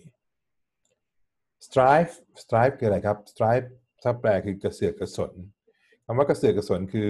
[1.67, 2.13] strive
[2.43, 3.67] strive คืออะไรครับ strive
[4.03, 5.33] ถ้าแปลคือกระเสือกกระสน
[6.05, 7.09] คำว่ากระเสือกกระสนคือ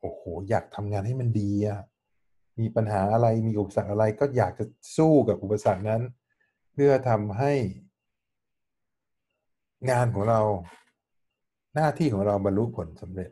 [0.00, 1.80] โอ้โหอยากทำงานให้มันดีอะ
[2.60, 4.64] มีปัญหาอะไรมีอุปสรรคอะไรก็อยากจะ
[4.96, 6.02] สู้กับอุปสรรคนั้น
[6.72, 7.52] เพื่อทำให้
[9.90, 10.40] งานของเรา
[11.74, 13.30] หน้าที่ของเราบรรลุผลสำเร็จ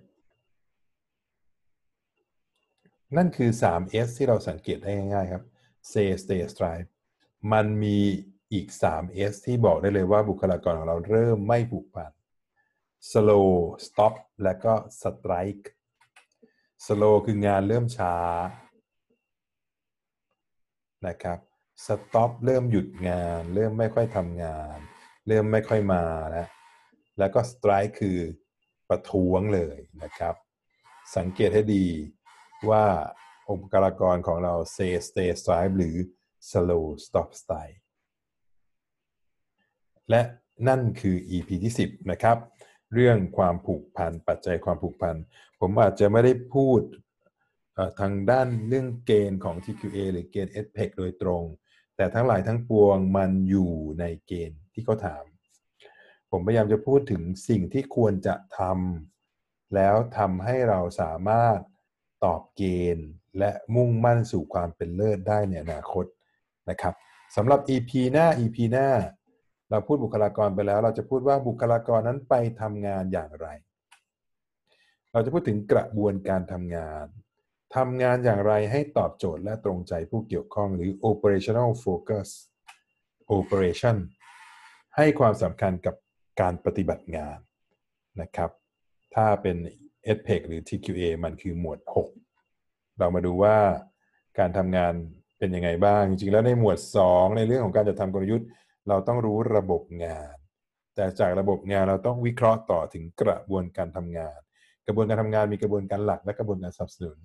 [3.16, 5.44] นั่นคือ 3S ที่เราสังเกตได้ง่ายๆครับ
[5.90, 6.88] say stay strive
[7.52, 7.98] มันมี
[8.52, 12.12] อีก 3S ที่บอกได้เลยว่าบุคลากรของเราเริ่มไม่ผูกพัน
[13.10, 13.48] slow
[13.86, 15.66] stop และก็ strike
[16.86, 18.16] slow คืองานเริ่มช้า
[21.06, 21.38] นะครับ
[21.86, 24.78] สต็อปเริ่มหยุดงาน เริ่มไม่ค่อยทำงาน
[25.28, 26.48] เริ่มไม่ค่อยมาแล้ว
[27.18, 28.18] แล้วก็สไตร์คือ
[28.88, 30.34] ประท้วงเลยนะครับ
[31.16, 31.86] สังเกตให้ดี
[32.70, 32.86] ว่า
[33.50, 35.96] องค์การกรของเรา say stay strive หรือ
[36.50, 37.78] slow stop style
[40.10, 40.22] และ
[40.68, 42.36] นั่นคือ EP ที่ 10 นะครับ
[42.94, 45.16] เรื่องความผูกพัน ปัจจัยความผูกพัน
[45.60, 46.80] ผมอาจจะไม่ได้พูด
[48.00, 51.42] ทางด้านเรื่องเกณฑ์ของ TQA หรือเกณฑ์ SPEC โดยตรง
[51.96, 55.24] แต่ทั้งหลายทั้งปวงมันอยู่ในเกณฑ์ที่เขาถาม
[56.30, 61.58] ผมพยายามจะพูดถึงสิ่งที่ควรจะทำแล้วทำให้เราสามารถ
[62.24, 62.62] ตอบเก
[62.96, 63.08] ณฑ์
[63.38, 66.04] และมุ่งมั่นสู่ความเป็นเลิศได้ในอนาคต
[66.70, 66.94] นะครับ
[67.36, 68.88] สำหรับ EP หน้า EP หน้า
[69.70, 73.48] เราพูดบุคลากรไปแล้ว เราจะพูดว่าบุคลากรนั้นไปทำงานอย่างไร
[75.12, 77.06] เราจะพูดถึงกระบวนการทำงาน
[77.76, 82.28] ทำงานอย่างไรให้ตอบโจทย์และตรงใจผู้เกี่ยวข้องหรือ operational focus
[83.38, 83.96] operation
[84.96, 85.94] ให้ความสำคัญกับ
[86.40, 87.38] การปฏิบัติงาน
[88.20, 88.50] นะครับ
[89.14, 89.56] ถ้าเป็น
[90.16, 91.78] SPEC หรือ TQA มันคือหมวด
[92.36, 93.56] 6 เรามาดูว่า
[94.38, 94.92] การทำงาน
[95.38, 96.78] เป็นยังไงบ้าง จริงๆแล้วในหมวด
[97.08, 98.48] 2 ในเรื่องของการจัดทำกลยุทธ์
[98.88, 100.34] เราต้องรู้ระบบงาน
[100.94, 104.38] แต่จากระบบงานเราต้องวิเคราะห์ต่อถึงกระบวนการทำงาน
[104.86, 107.18] กระบวนการทำงานมีกระบวนการหลักและกระบวนการสนับสนุน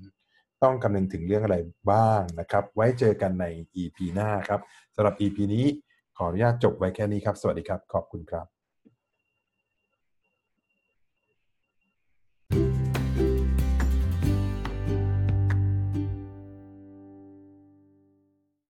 [0.63, 1.57] ต้องคำนึงถึงเรื่องอะไร
[1.91, 3.45] บ้างนะครับ ไว้เจอกันใน
[3.81, 4.61] EP หน้าครับ
[4.95, 5.65] สำหรับ EP นี้
[6.17, 8.60] ขออนุญาตจบไว้แค่นี้ครับ สวัสดีครับ ขอบคุณครับ